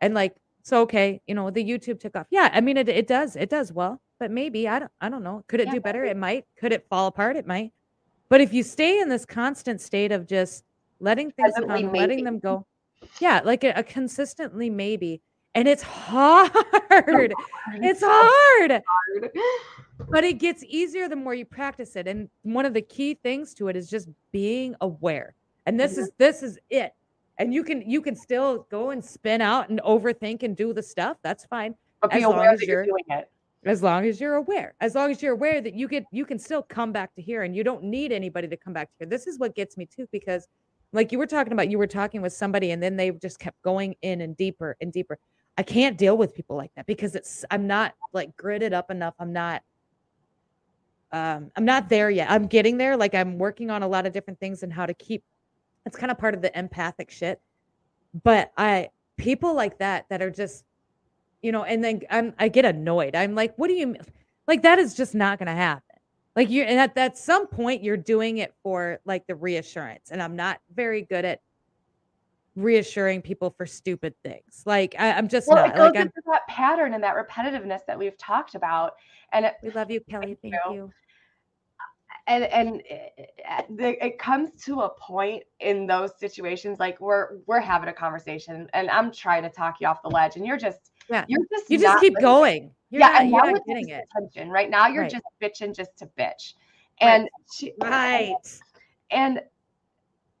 [0.00, 2.26] and like so okay, you know, the YouTube took off.
[2.30, 5.22] Yeah, I mean it it does it does well, but maybe I don't I don't
[5.22, 5.44] know.
[5.46, 6.04] Could it Yeah, do better?
[6.04, 6.44] It might.
[6.58, 7.36] Could it fall apart?
[7.36, 7.72] It might.
[8.28, 10.64] But if you stay in this constant state of just
[11.00, 12.66] letting things Presently, come, letting them go,
[13.20, 15.22] yeah, like a, a consistently maybe,
[15.58, 16.52] and it's hard.
[17.74, 18.82] It's hard
[20.10, 23.52] but it gets easier the more you practice it and one of the key things
[23.54, 25.34] to it is just being aware
[25.66, 25.98] and this Mhm.
[25.98, 26.92] is this is it
[27.38, 30.82] and you can you can still go and spin out and overthink and do the
[30.82, 33.30] stuff that's fine but be as long aware as that you're you're- doing it.
[33.66, 36.38] as long as you're aware as long as you're aware that you get you can
[36.38, 39.06] still come back to here and you don't need anybody to come back to here
[39.08, 40.48] this is what gets me too because
[40.94, 43.60] like you were talking about you were talking with somebody and then they just kept
[43.62, 45.18] going in and deeper and deeper
[45.58, 49.14] i can't deal with people like that because it's i'm not like gridded up enough.
[49.18, 49.62] I'm not
[51.12, 52.30] um i'm not there yet.
[52.30, 52.96] I'm getting there.
[52.96, 55.22] Like i'm working on a lot of different things and how to keep
[55.84, 57.40] it's kind of part of the empathic shit.
[58.22, 60.64] But i people like that that are just
[61.42, 63.14] you know and then i'm i get annoyed.
[63.14, 63.96] I'm like what do you
[64.46, 65.82] like that is just not to happen.
[66.36, 70.10] Like you and at, at some point you're doing it for like the reassurance.
[70.10, 71.40] And i'm not very good at
[72.56, 76.22] reassuring people for stupid things like I, i'm just Well, it goes like i'm into
[76.26, 78.94] that pattern and that repetitiveness that we've talked about.
[79.32, 80.72] And it, we love you kelly thank you.
[80.74, 80.90] you
[82.26, 87.60] and and it, it- it comes to a point in those situations like we're we're
[87.60, 90.92] having a conversation and I'm trying to talk you off the ledge and you're just
[91.08, 91.24] Yeah.
[91.28, 92.22] you're just you just keep listening.
[92.30, 95.10] going you're yeah not, and you're now not getting it attention right now you're Right.
[95.12, 96.54] just bitching just to bitch
[97.00, 97.08] Right.
[97.12, 98.34] and she, right
[99.10, 99.40] and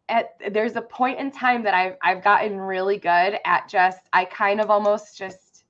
[0.08, 4.24] at there's a point in time that I've I've gotten really good at just I
[4.24, 5.64] kind of almost just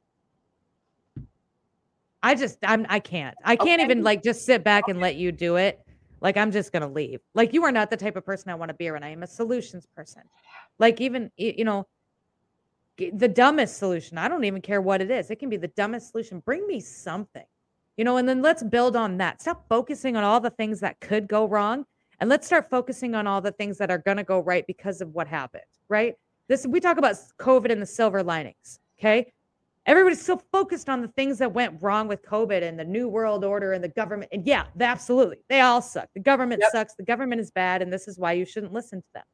[2.23, 3.37] I just I'm I can't.
[3.45, 3.85] I can't Okay.
[3.85, 5.81] even like just sit back and let you do it.
[6.21, 7.21] Like I'm just gonna leave.
[7.35, 9.05] Like you are not the type of person I want to be around.
[9.05, 10.23] I am a solutions person.
[10.79, 11.87] Like even you know
[12.99, 14.19] the dumbest solution.
[14.19, 15.31] I don't even care what it is.
[15.31, 16.41] It can be the dumbest solution.
[16.41, 17.45] Bring me something.
[17.97, 19.41] You know, and then let's build on that.
[19.41, 21.85] Stop focusing on all the things that could go wrong
[22.21, 25.01] and let's start focusing on all the things that are going to go right because
[25.01, 26.15] of what happened, right?
[26.49, 29.33] This we talk about COVID and the silver linings, okay?
[29.87, 33.45] Everybody's so focused on the things that went wrong with COVID and the new world
[33.45, 34.31] order and the government.
[34.33, 35.39] And yeah, absolutely.
[35.49, 36.09] They all suck.
[36.15, 36.73] The government Yep.
[36.73, 36.95] sucks.
[36.95, 37.81] The government is bad.
[37.81, 39.25] And this is why you shouldn't listen to them,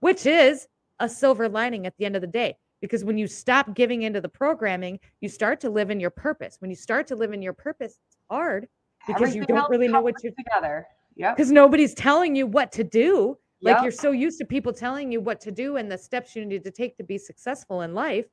[0.00, 0.66] which is
[0.98, 4.20] a silver lining at the end of the day because when you stop giving into
[4.20, 6.56] the programming, you start to live in your purpose.
[6.58, 8.68] When you start to live in your purpose, it's hard
[9.06, 10.86] because Everything you don't really know what you're together.
[11.16, 11.36] Yep.
[11.36, 13.38] because nobody's telling you what to do.
[13.60, 13.82] Like Yep.
[13.84, 16.64] you're so used to people telling you what to do and the steps you need
[16.64, 18.26] to take to be successful in life.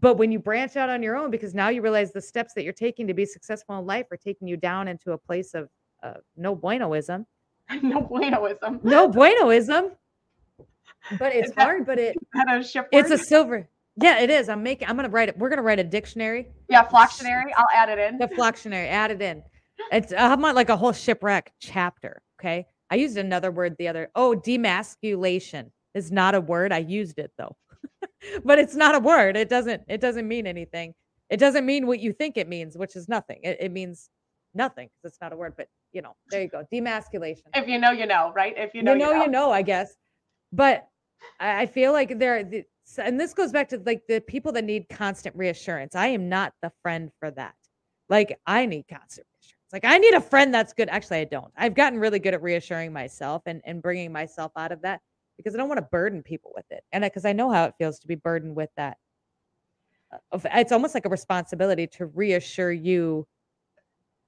[0.00, 2.62] But when you branch out on your own, because now you realize the steps that
[2.64, 5.68] you're taking to be successful in life are taking you down into a place of
[6.02, 7.24] uh, no buenoism,
[7.82, 8.82] no buenoism.
[8.84, 9.92] no buenoism.
[11.18, 11.86] But it's that- hard.
[11.86, 12.16] But it
[12.48, 13.68] a it's a silver.
[13.96, 14.48] Yeah, it is.
[14.48, 14.88] I'm making.
[14.88, 15.38] I'm gonna write it.
[15.38, 16.48] We're gonna write a dictionary.
[16.68, 17.52] yeah, floxionary.
[17.56, 18.18] I'll add it in.
[18.18, 18.88] The fluxionary.
[18.88, 19.42] Add it in.
[19.92, 22.22] It's uh, I'm on like a whole shipwreck chapter.
[22.40, 22.66] Okay.
[22.90, 24.10] I used another word the other.
[24.14, 26.72] Oh, demasculation is not a word.
[26.72, 27.56] I used it though,
[28.44, 29.36] but it's not a word.
[29.36, 29.82] It doesn't.
[29.88, 30.94] It doesn't mean anything.
[31.30, 33.40] It doesn't mean what you think it means, which is nothing.
[33.42, 34.10] It, it means
[34.54, 35.54] nothing because it's not a word.
[35.56, 36.64] But you know, there you go.
[36.72, 37.42] Demasculation.
[37.54, 38.54] If you know, you know, right?
[38.56, 39.94] If you know, You know, know, you know, I guess.
[40.52, 40.86] But
[41.40, 42.36] I feel like there,
[42.98, 45.94] and this goes back to like the people that need constant reassurance.
[45.94, 47.54] I am not the friend for that.
[48.08, 49.26] Like I need constant.
[49.74, 50.88] Like I need a friend that's good.
[50.88, 51.52] Actually, I don't.
[51.56, 55.00] I've gotten really good at reassuring myself and and bringing myself out of that
[55.36, 57.74] because I don't want to burden people with it, and because I know how it
[57.76, 58.98] feels to be burdened with that.
[60.32, 63.26] Uh, It's almost like a responsibility to reassure you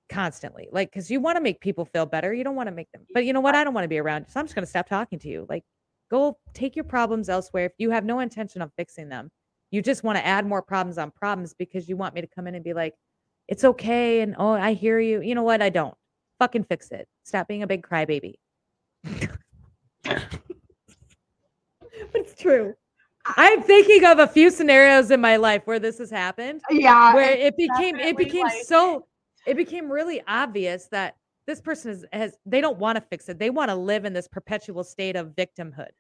[0.09, 2.90] constantly like because you want to make people feel better you don't want to make
[2.92, 4.62] them but you know what i don't want to be around so i'm just going
[4.62, 5.64] to stop talking to you like
[6.12, 9.28] go take your problems elsewhere if you have no intention of fixing them
[9.72, 12.47] you just want to add more problems on problems because you want me to come
[12.47, 12.94] in and be like
[13.49, 15.20] it's okay and oh i hear you.
[15.20, 15.62] You know what?
[15.62, 15.94] I don't.
[16.38, 17.09] Fucking fix it.
[17.24, 18.34] Stop being a big crybaby.
[19.05, 19.30] But
[22.14, 22.74] it's true.
[23.36, 27.12] I'm thinking of a few scenarios in my life where this has happened yeah.
[27.12, 29.07] where it became it became like- so
[29.47, 31.16] it became really obvious that
[31.47, 33.38] this person is has they don't want to fix it.
[33.38, 35.90] They want to live in this perpetual state of victimhood.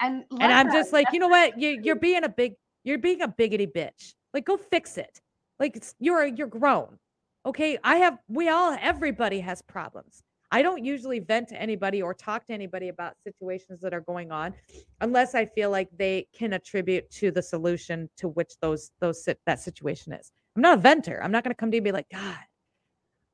[0.00, 1.58] And and i'm just like you know what?
[1.58, 4.14] You, you're being a big you're being a biggity bitch.
[4.34, 5.20] Like go fix it
[5.60, 6.98] like you're you're grown
[7.46, 7.78] okay?
[7.84, 10.22] I have we all everybody has problems.
[10.52, 14.30] I don't usually vent to anybody or talk to anybody about situations that are going
[14.30, 14.54] on
[15.00, 19.38] unless i feel like they can attribute to the solution to which those those sit,
[19.46, 20.30] that situation is.
[20.54, 21.22] I'm not a venter.
[21.22, 22.38] I'm not going to come to you and be like god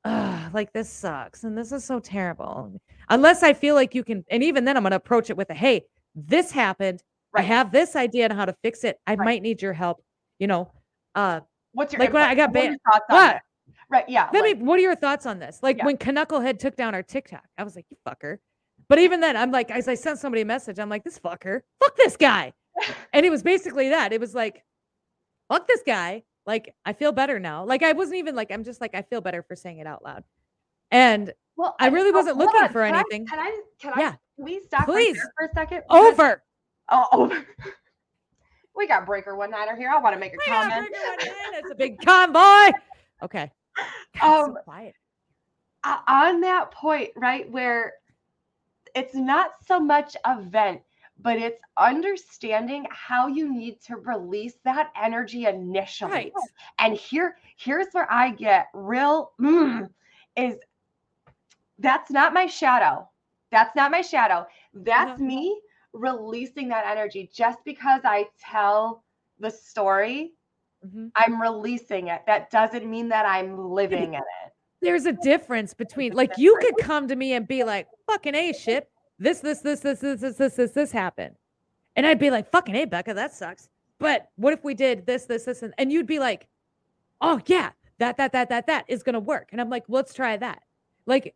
[0.05, 2.79] uh, like this sucks and this is so terrible.
[3.09, 5.49] Unless i feel like you can and even then i'm going to approach it with
[5.49, 5.83] a hey
[6.15, 7.01] this happened.
[7.35, 8.97] I have this idea on how to fix it.
[9.07, 9.25] I Right.
[9.25, 10.03] might need your help
[10.39, 10.71] you know?
[11.15, 11.41] Uh
[11.73, 12.23] what's your like when?
[12.23, 13.41] I got What are ban- your thoughts on what?
[13.89, 14.05] Right.
[14.09, 14.29] Yeah.
[14.33, 15.85] let like- me what are your thoughts on this like Yeah.
[15.85, 18.37] when knucklehead took down our tiktok i was like you fucker
[18.87, 21.61] but even then i'm like as i sent somebody a message i'm like this fucker
[21.79, 22.53] fuck this guy
[23.13, 24.63] and it was basically that it was like
[25.47, 28.81] fuck this guy like i feel better now like i wasn't even like i'm just
[28.81, 30.23] like i feel better for saying it out loud
[30.89, 33.27] and well, I really oh, wasn't looking on, for can I- anything.
[33.27, 33.61] Can I?
[33.79, 33.99] Can I?
[33.99, 34.09] Yeah.
[34.09, 35.17] Can we stop right Please.
[35.17, 35.83] there for a second?
[35.87, 36.43] Because- over
[36.89, 37.45] Oh, over.
[38.75, 39.89] We got breaker one niner here.
[39.89, 40.89] I want to make a on, comment.
[40.89, 41.19] bring her on
[41.53, 41.59] in.
[41.59, 42.77] It's a big convoy.
[43.21, 43.51] Okay.
[44.19, 44.95] God, Um, so quiet.
[46.07, 47.93] on that point, right, where
[48.95, 50.81] it's not so much a vent,
[51.19, 56.11] but it's understanding how you need to release that energy initially.
[56.11, 56.33] Right.
[56.79, 59.89] And here, here's where I get real mm,
[60.35, 60.57] is
[61.79, 63.07] that's not my shadow.
[63.51, 64.47] That's not my shadow.
[64.73, 65.25] That's No.
[65.25, 65.61] me
[65.93, 69.03] releasing that energy just because I tell
[69.39, 70.33] the story.
[70.85, 71.11] Mhm.
[71.15, 72.21] I'm releasing it.
[72.27, 74.53] That doesn't mean that I'm living in it.
[74.81, 78.51] There's a difference between like you could come to me and be like, fucking A
[78.53, 78.89] shit.
[79.17, 81.35] This, this, this, this, this, this, this, this, this happened.
[81.95, 83.69] And I'd be like, fucking A, Becca, that sucks.
[83.99, 86.47] But what if we did this, this, this, and, and you'd be like,
[87.21, 87.69] oh yeah,
[87.99, 89.49] that, that, that, that, that is gonna work.
[89.51, 90.63] And I'm like, let's try that.
[91.05, 91.35] Like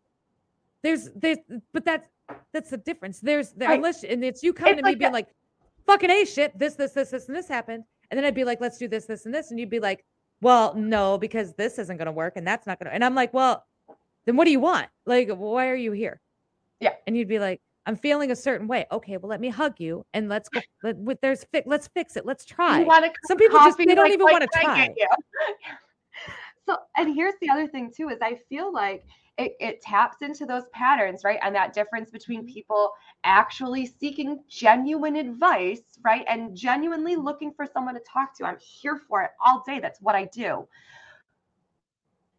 [0.84, 1.40] there's there's
[1.74, 2.08] but that's
[2.54, 3.20] that's the difference.
[3.20, 3.78] There's there, Right.
[3.78, 5.28] unless and it's you coming It's to me being that- like,
[5.86, 7.84] fucking A shit, this, this, this, this, and this happened.
[8.10, 9.52] And then I'd be like, let's do this, this, and this.
[9.52, 10.06] And you'd be like,
[10.42, 13.66] well, no, because this isn't gonna work and that's not gonna and I'm like, well,
[14.26, 14.88] then what do you want?
[15.06, 16.22] Like, why are you here?
[16.80, 16.94] Yeah.
[17.08, 18.86] And you'd be like, I'm feeling a certain way.
[18.92, 20.60] Okay, well, let me hug you and let's go.
[20.84, 22.26] Let, with there's fi- let's fix it.
[22.26, 22.82] Let's try.
[22.82, 24.90] You want a Some people just they don't like, even want to try.
[26.68, 29.06] so, and here's the other thing too is I feel like
[29.38, 31.40] it, it taps into those patterns, right?
[31.44, 32.52] And that difference between Mm-hmm.
[32.54, 32.92] people
[33.24, 36.26] actually seeking genuine advice, right?
[36.28, 38.46] And genuinely looking for someone to talk to.
[38.46, 39.80] I'm here for it all day.
[39.80, 40.68] That's what I do.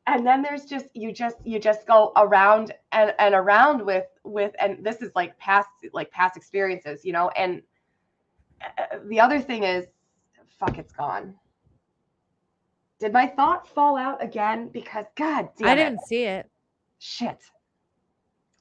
[0.07, 4.53] And then there's just you just you just go around and, and around with with
[4.59, 7.63] and this is like past like past experiences, you know, and
[8.63, 9.87] uh, the other thing is
[10.59, 11.35] fuck it's gone
[12.99, 16.51] did my thought fall out again because god damn I didn't see it.
[16.99, 17.39] Shit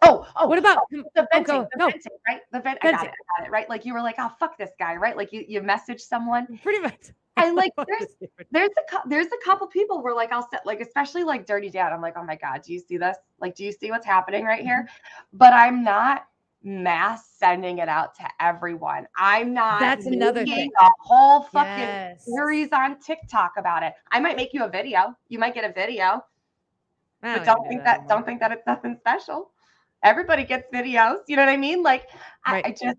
[0.03, 1.85] Oh, oh, What about oh, the venting, go- the no.
[1.89, 2.41] venting, right?
[2.51, 2.77] The vent.
[2.83, 3.09] I got Venting.
[3.09, 3.15] it.
[3.35, 3.51] I got it.
[3.51, 3.67] Right?
[3.67, 5.17] Like you were like, oh fuck this guy, right?
[5.17, 6.59] Like you you message someone.
[6.63, 6.99] pretty much?
[7.35, 8.07] And like there's
[8.51, 11.93] there's a there's a couple people where like I'll set like especially like Dirty Dad.
[11.93, 13.17] I'm like, oh my god, do you see this?
[13.41, 14.83] Like, do you see what's happening right here?
[14.87, 15.37] Mm-hmm.
[15.37, 16.27] But I'm not
[16.63, 19.07] mass sending it out to everyone.
[19.17, 19.79] I'm not.
[19.79, 20.71] That's another thing.
[20.79, 22.23] A whole fucking Yes.
[22.23, 23.93] series on TikTok about it.
[24.11, 25.15] I might make you a video.
[25.27, 26.23] You might get a video,
[27.23, 29.51] I but don't think that that don't think that it's nothing special.
[30.03, 31.19] Everybody gets videos.
[31.27, 31.83] You know what I mean?
[31.83, 32.07] Like
[32.45, 32.65] I, Right.
[32.65, 32.97] I just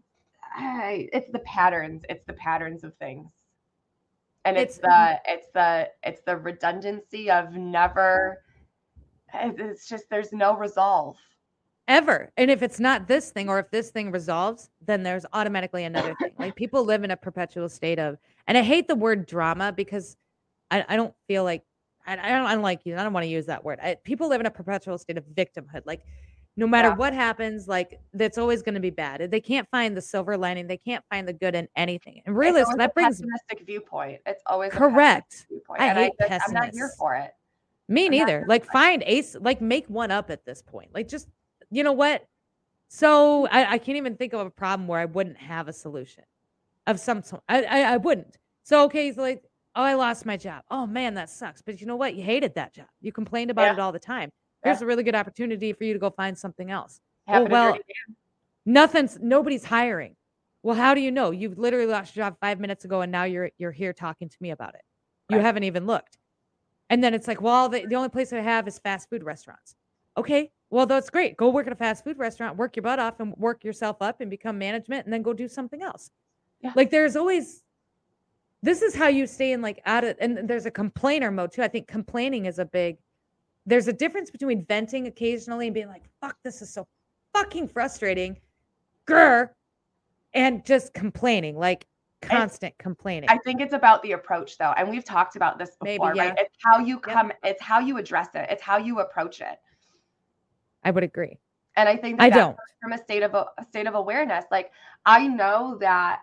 [0.56, 2.02] I, it's the patterns.
[2.08, 3.30] It's the patterns of things.
[4.44, 8.42] And it's, It's- the it's the it's the redundancy of never
[9.34, 11.16] it's just there's no resolve.
[11.86, 12.32] ever.
[12.36, 16.14] And if it's not this thing, or if this thing resolves, then there's automatically another
[16.20, 16.32] thing.
[16.38, 18.16] Like people live in a perpetual state of,
[18.46, 20.16] and I hate the word drama because
[20.70, 21.62] I, I don't feel like
[22.06, 22.96] I, I don't I don't like you.
[22.96, 23.78] I don't want to use that word.
[23.82, 25.82] I, people live in a perpetual state of victimhood.
[25.84, 26.02] Like
[26.56, 26.96] no matter Yeah.
[26.96, 29.30] what happens, like that's always going to be bad.
[29.30, 30.66] They can't find the silver lining.
[30.66, 32.22] They can't find the good in anything.
[32.26, 34.20] And always that a brings pessimistic viewpoint.
[34.26, 35.46] It's always correct.
[35.78, 37.30] I and hate I just, I'm not here for it.
[37.88, 38.44] Me I'm neither.
[38.48, 40.92] Like find ace, like make one up at this point.
[40.92, 41.28] Like just
[41.70, 42.24] you know what?
[42.88, 46.24] So I, I can't even think of a problem where I wouldn't have a solution
[46.86, 47.42] of some sort.
[47.48, 48.36] I, I I wouldn't.
[48.64, 49.44] So okay, so like,
[49.78, 50.64] oh, I lost my job.
[50.70, 51.62] Oh man, that sucks.
[51.62, 52.14] But you know what?
[52.14, 52.88] You hated that job.
[53.00, 53.72] You complained about Yeah.
[53.74, 54.30] it all the time.
[54.64, 54.70] Yeah.
[54.72, 57.00] Here's a really good opportunity for you to go find something else.
[57.28, 57.78] Oh, to well,
[58.66, 60.16] Nothing's nobody's hiring.
[60.62, 61.30] Well, how do you know?
[61.30, 64.36] You literally lost your job five minutes ago, and now you're you're here talking to
[64.40, 64.82] me about it.
[65.30, 65.44] You Right.
[65.46, 66.18] haven't even looked.
[66.90, 69.76] And then it's like, well, the, the only place I have is fast food restaurants.
[70.16, 71.36] Okay, well that's great.
[71.36, 74.20] Go work at a fast food restaurant, work your butt off, and work yourself up,
[74.20, 76.10] and become management, and then go do something else.
[76.60, 76.72] Yeah.
[76.74, 77.62] Like there's always.
[78.62, 81.62] This is how you stay in like out of, and there's a complainer mode too.
[81.62, 82.98] I think complaining is a big.
[83.66, 86.86] There's a difference between venting occasionally and being like, "Fuck, this is so
[87.32, 88.40] fucking frustrating,"
[89.06, 89.50] grr,
[90.34, 91.86] and just complaining, like
[92.20, 93.30] constant complaining.
[93.30, 96.34] I think it's about the approach though, and we've talked about this Maybe, before, right?
[96.36, 97.02] It's how you Yep.
[97.02, 99.60] come, it's how you address it, it's how you approach it.
[100.82, 101.38] I would agree.
[101.76, 102.56] And I think that I that don't.
[102.82, 104.46] from a state of a state of awareness.
[104.50, 104.72] Like
[105.06, 106.22] I know that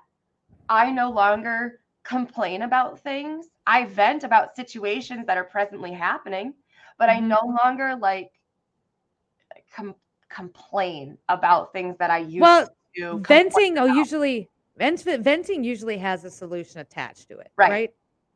[0.68, 3.48] I no longer complain about things.
[3.68, 6.54] I vent about situations that are presently happening,
[6.98, 7.28] but I Mhm.
[7.28, 8.32] no longer like
[9.76, 9.96] com-
[10.30, 13.20] complain about things that I used Well, to.
[13.20, 13.96] venting oh about.
[13.96, 17.70] usually vent, venting usually has a solution attached to it Right.
[17.70, 17.94] right.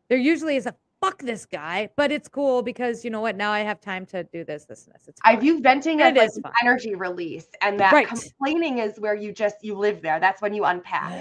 [0.07, 3.51] there usually is a fuck this guy but it's cool because you know what now
[3.51, 6.28] i have time to do this this and this it's I view venting as like
[6.28, 6.53] is an fun.
[6.61, 8.07] energy release, and that Right.
[8.07, 10.20] complaining is where you just you live there.
[10.20, 11.13] That's when you unpack.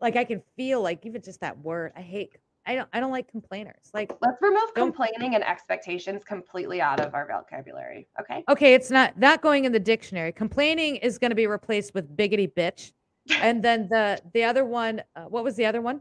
[0.00, 2.36] Like i can feel like even just that word i hate
[2.66, 7.14] i don't i don't like complainers like Let's remove complaining and expectations completely out of
[7.14, 8.08] our vocabulary.
[8.20, 8.44] Okay.
[8.48, 12.16] okay it's not not going in the dictionary complaining is going to be replaced with
[12.16, 12.92] biggity bitch
[13.42, 16.00] and then the the other one uh, what was the other one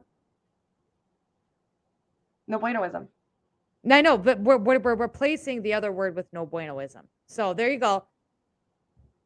[2.49, 3.07] No buenoism.
[3.83, 7.03] No, I know, but we're, we're we're replacing the other word with no buenoism.
[7.27, 8.03] So there you go.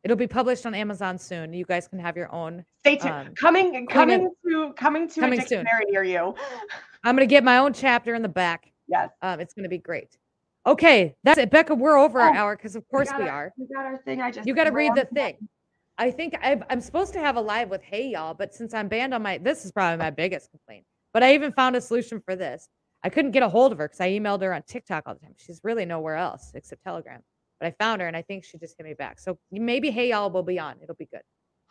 [0.04, 1.54] It'll be published on Amazon soon.
[1.54, 2.66] You guys can have your own.
[2.80, 3.14] Stay tuned.
[3.14, 5.60] Um, coming coming to coming to coming a soon.
[5.64, 6.36] dictionary near you.
[7.06, 8.72] I'm gonna get my own chapter in the back.
[8.88, 9.10] Yes.
[9.22, 10.18] Um, it's gonna be great.
[10.66, 11.76] Okay, that's it, Becca.
[11.76, 13.54] We're over our Oh, hour because of course got we our- are.
[13.58, 14.22] We got our thing.
[14.22, 15.50] I just You got to read the thing.
[15.98, 18.88] I think I've, I'm supposed to have a live with Hey Y'all, but since I'm
[18.88, 20.86] banned on my, this is probably my biggest complaint.
[21.14, 22.68] But I even found a solution for this.
[23.04, 25.20] I couldn't get a hold of her because I emailed her on TikTok all the
[25.20, 25.36] time.
[25.38, 27.22] She's really nowhere else except Telegram.
[27.60, 29.20] But I found her and I think she just hit me back.
[29.20, 30.76] So maybe Hey Y'all will be on.
[30.82, 31.22] It'll be good.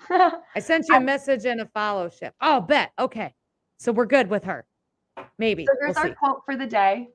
[0.57, 2.35] I sent you a message and a follow ship.
[2.41, 2.93] Oh, bet.
[2.99, 3.35] Okay.
[3.79, 4.65] So we're good with her.
[5.39, 5.67] Maybe.
[5.67, 6.15] so We'll here's our see.
[6.15, 7.09] quote for the day.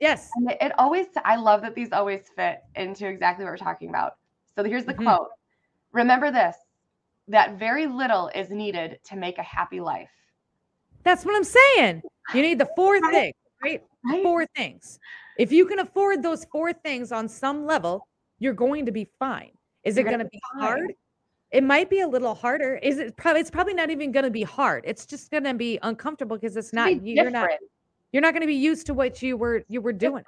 [0.00, 0.30] Yes.
[0.34, 4.16] And it- always, I love that these always fit into exactly what we're talking about.
[4.56, 5.04] So here's the Mhm.
[5.04, 5.28] quote
[5.92, 6.56] Remember this
[7.28, 10.10] that very little is needed to make a happy life.
[11.04, 12.02] That's what I'm saying.
[12.34, 13.12] You need the four Right.
[13.12, 13.82] things, right?
[14.04, 14.22] Right?
[14.22, 14.98] four things.
[15.38, 18.08] If you can afford those four things on some level,
[18.42, 19.50] you're going to be fine.
[19.84, 20.62] Is You're it gonna be be fine.
[20.62, 20.94] hard?
[21.52, 22.76] It might be a little harder.
[22.82, 24.84] Is it probably it's probably not even going to be hard.
[24.86, 27.50] It's just going to be uncomfortable because it's It's not be you- you're not
[28.12, 30.24] you're not going to be used to what you were you were doing.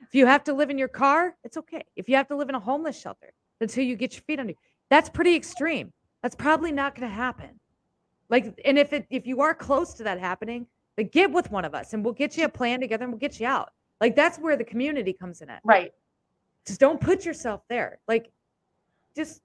[0.00, 1.84] If you have to live in your car, it's okay.
[1.96, 4.52] If you have to live in a homeless shelter until you get your feet under
[4.52, 4.58] you,
[4.88, 5.92] that's pretty extreme.
[6.22, 7.58] That's probably not going to happen.
[8.28, 10.66] Like, and if it if you are close to that happening,
[10.96, 13.18] then get with one of us and we'll get you a plan together and we'll
[13.20, 13.72] get you out.
[14.00, 15.60] Like that's where the community comes in at.
[15.64, 15.92] Right.
[16.66, 18.00] Just don't put yourself there.
[18.08, 18.30] Like,
[19.14, 19.40] just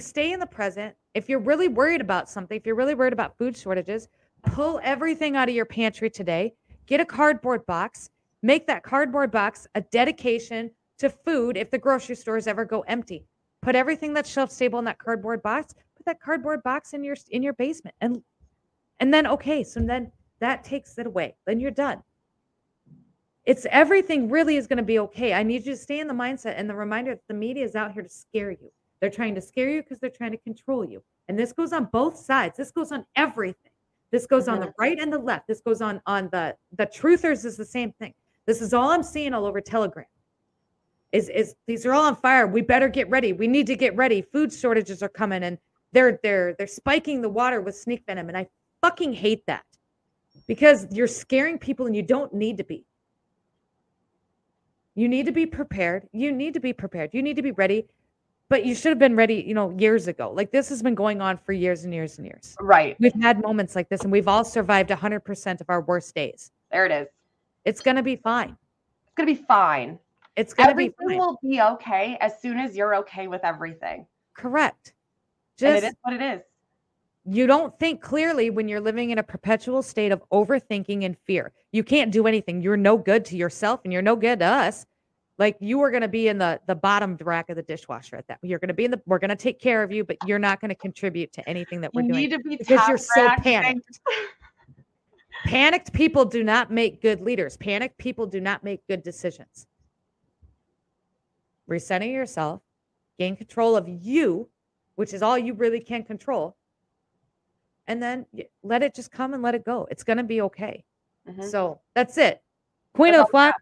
[0.00, 0.94] stay in the present.
[1.14, 4.08] If you're really worried about something, if you're really worried about food shortages,
[4.42, 6.54] pull everything out of your pantry today.
[6.86, 8.10] Get a cardboard box.
[8.42, 13.26] Make that cardboard box a dedication to food if the grocery stores ever go empty.
[13.62, 15.74] put everything that's shelf stable in that cardboard box.
[15.96, 18.22] Put that cardboard box in your in your basement, and
[19.00, 21.36] and then okay, so then that takes it away.
[21.46, 22.02] Then you're done.
[23.46, 25.32] It's everything really is going to be okay.
[25.32, 27.74] I need you to stay in the mindset and the reminder that the media is
[27.74, 28.70] out here to scare you.
[29.00, 31.02] They're trying to scare you because they're trying to control you.
[31.28, 32.56] And this goes on both sides.
[32.56, 33.70] This goes on everything.
[34.10, 34.74] This goes on the Mhm.
[34.78, 35.46] right and the left.
[35.46, 38.12] This goes on on the the truthers is the same thing.
[38.46, 40.06] This is all I'm seeing all over Telegram.
[41.12, 42.46] Is is these are all on fire.
[42.46, 43.32] We better get ready.
[43.32, 44.20] We need to get ready.
[44.20, 45.58] Food shortages are coming and
[45.92, 48.48] they're they're they're spiking the water with snake venom and I
[48.82, 49.64] fucking hate that.
[50.46, 52.84] Because you're scaring people and you don't need to be.
[55.00, 56.06] You need to be prepared.
[56.12, 57.14] You need to be prepared.
[57.14, 57.86] You need to be ready.
[58.50, 60.30] But you should have been ready, you know, years ago.
[60.30, 62.54] Like this has been going on for years and years and years.
[62.60, 62.96] Right.
[63.00, 66.50] We've had moments like this and we've all survived 100% of our worst days.
[66.70, 67.08] There it is.
[67.64, 68.58] It's going to be fine.
[69.06, 69.98] It's going to be fine.
[70.36, 71.18] It's going to be Everything fine.
[71.18, 74.04] will be okay as soon as you're okay with everything.
[74.34, 74.92] Correct.
[75.62, 76.42] and Just it is what it is.
[77.24, 81.52] you don't think clearly when you're living in a perpetual state of overthinking and fear.
[81.72, 82.60] You can't do anything.
[82.60, 84.84] You're no good to yourself and you're no good to us.
[85.40, 88.28] Like you are going to be in the the bottom rack of the dishwasher at
[88.28, 88.38] that.
[88.42, 90.38] You're going to be in the we're going to take care of you, but you're
[90.38, 92.20] not going to contribute to anything that we're You doing.
[92.20, 94.00] need to be because you're so panicked.
[95.46, 97.56] Panicked people do not make good leaders.
[97.56, 99.66] Panicked people do not make good decisions.
[101.66, 102.60] Resetting yourself,
[103.18, 104.50] gain control of you,
[104.96, 106.58] which is all you really can control,
[107.86, 108.26] and then
[108.62, 109.88] let it just come and let it go.
[109.90, 110.84] It's going to be okay.
[111.26, 111.50] Mhm.
[111.50, 112.42] So that's it.
[112.92, 113.52] Queen That's of the all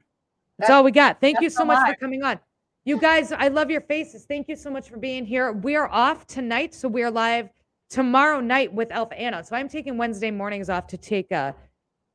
[0.58, 1.20] That's all we got.
[1.20, 2.38] Thank you so much for coming on.
[2.84, 4.24] You guys, I love your faces.
[4.24, 5.52] Thank you so much for being here.
[5.52, 7.50] We are off tonight, so we are live
[7.90, 9.44] tomorrow night with Alpha Anna.
[9.44, 11.52] So I'm taking Wednesday mornings off to take uh,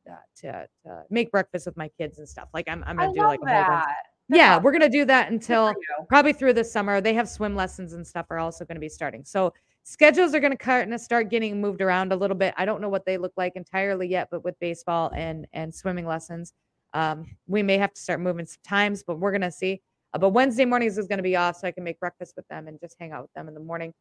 [0.09, 2.49] uh to, to make breakfast with my kids and stuff.
[2.53, 3.85] Like I'm I'm gonna do love like a whole bunch.
[3.85, 3.95] that.
[4.29, 4.63] That's Yeah, awesome.
[4.63, 5.73] we're gonna do that until
[6.09, 7.01] probably through the summer.
[7.01, 9.23] They have swim lessons and stuff are also going to be starting.
[9.25, 12.53] So schedules are going to kind of start getting moved around a little bit.
[12.57, 16.07] I don't know what they look like entirely yet, but with baseball and and swimming
[16.07, 16.53] lessons,
[16.93, 19.81] um, we may have to start moving some times, but we're going to see.
[20.13, 22.47] Uh, but Wednesday mornings is going to be off, so I can make breakfast with
[22.47, 23.93] them and just hang out with them in the morning.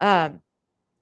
[0.00, 0.40] Um,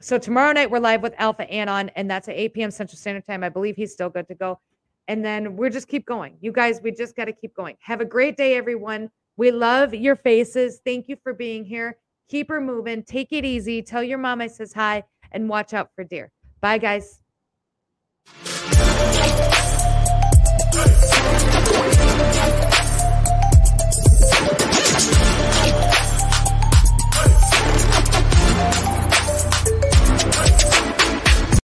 [0.01, 2.71] so tomorrow night we're live with Alpha Anon, and that's at 8 p.m.
[2.71, 3.43] Central Standard Time.
[3.43, 4.61] I believe he's still good to go.
[5.09, 6.37] And then we're just keep going.
[6.41, 7.77] You guys, we just got to keep going.
[7.81, 9.11] Have a great day, everyone.
[9.39, 10.81] We love your faces.
[10.85, 11.97] Thank you for being here.
[12.29, 13.03] Keep her moving.
[13.03, 13.83] Take it easy.
[13.83, 16.31] Tell your mom I says hi and watch out for deer.
[16.61, 17.23] Bye, guys.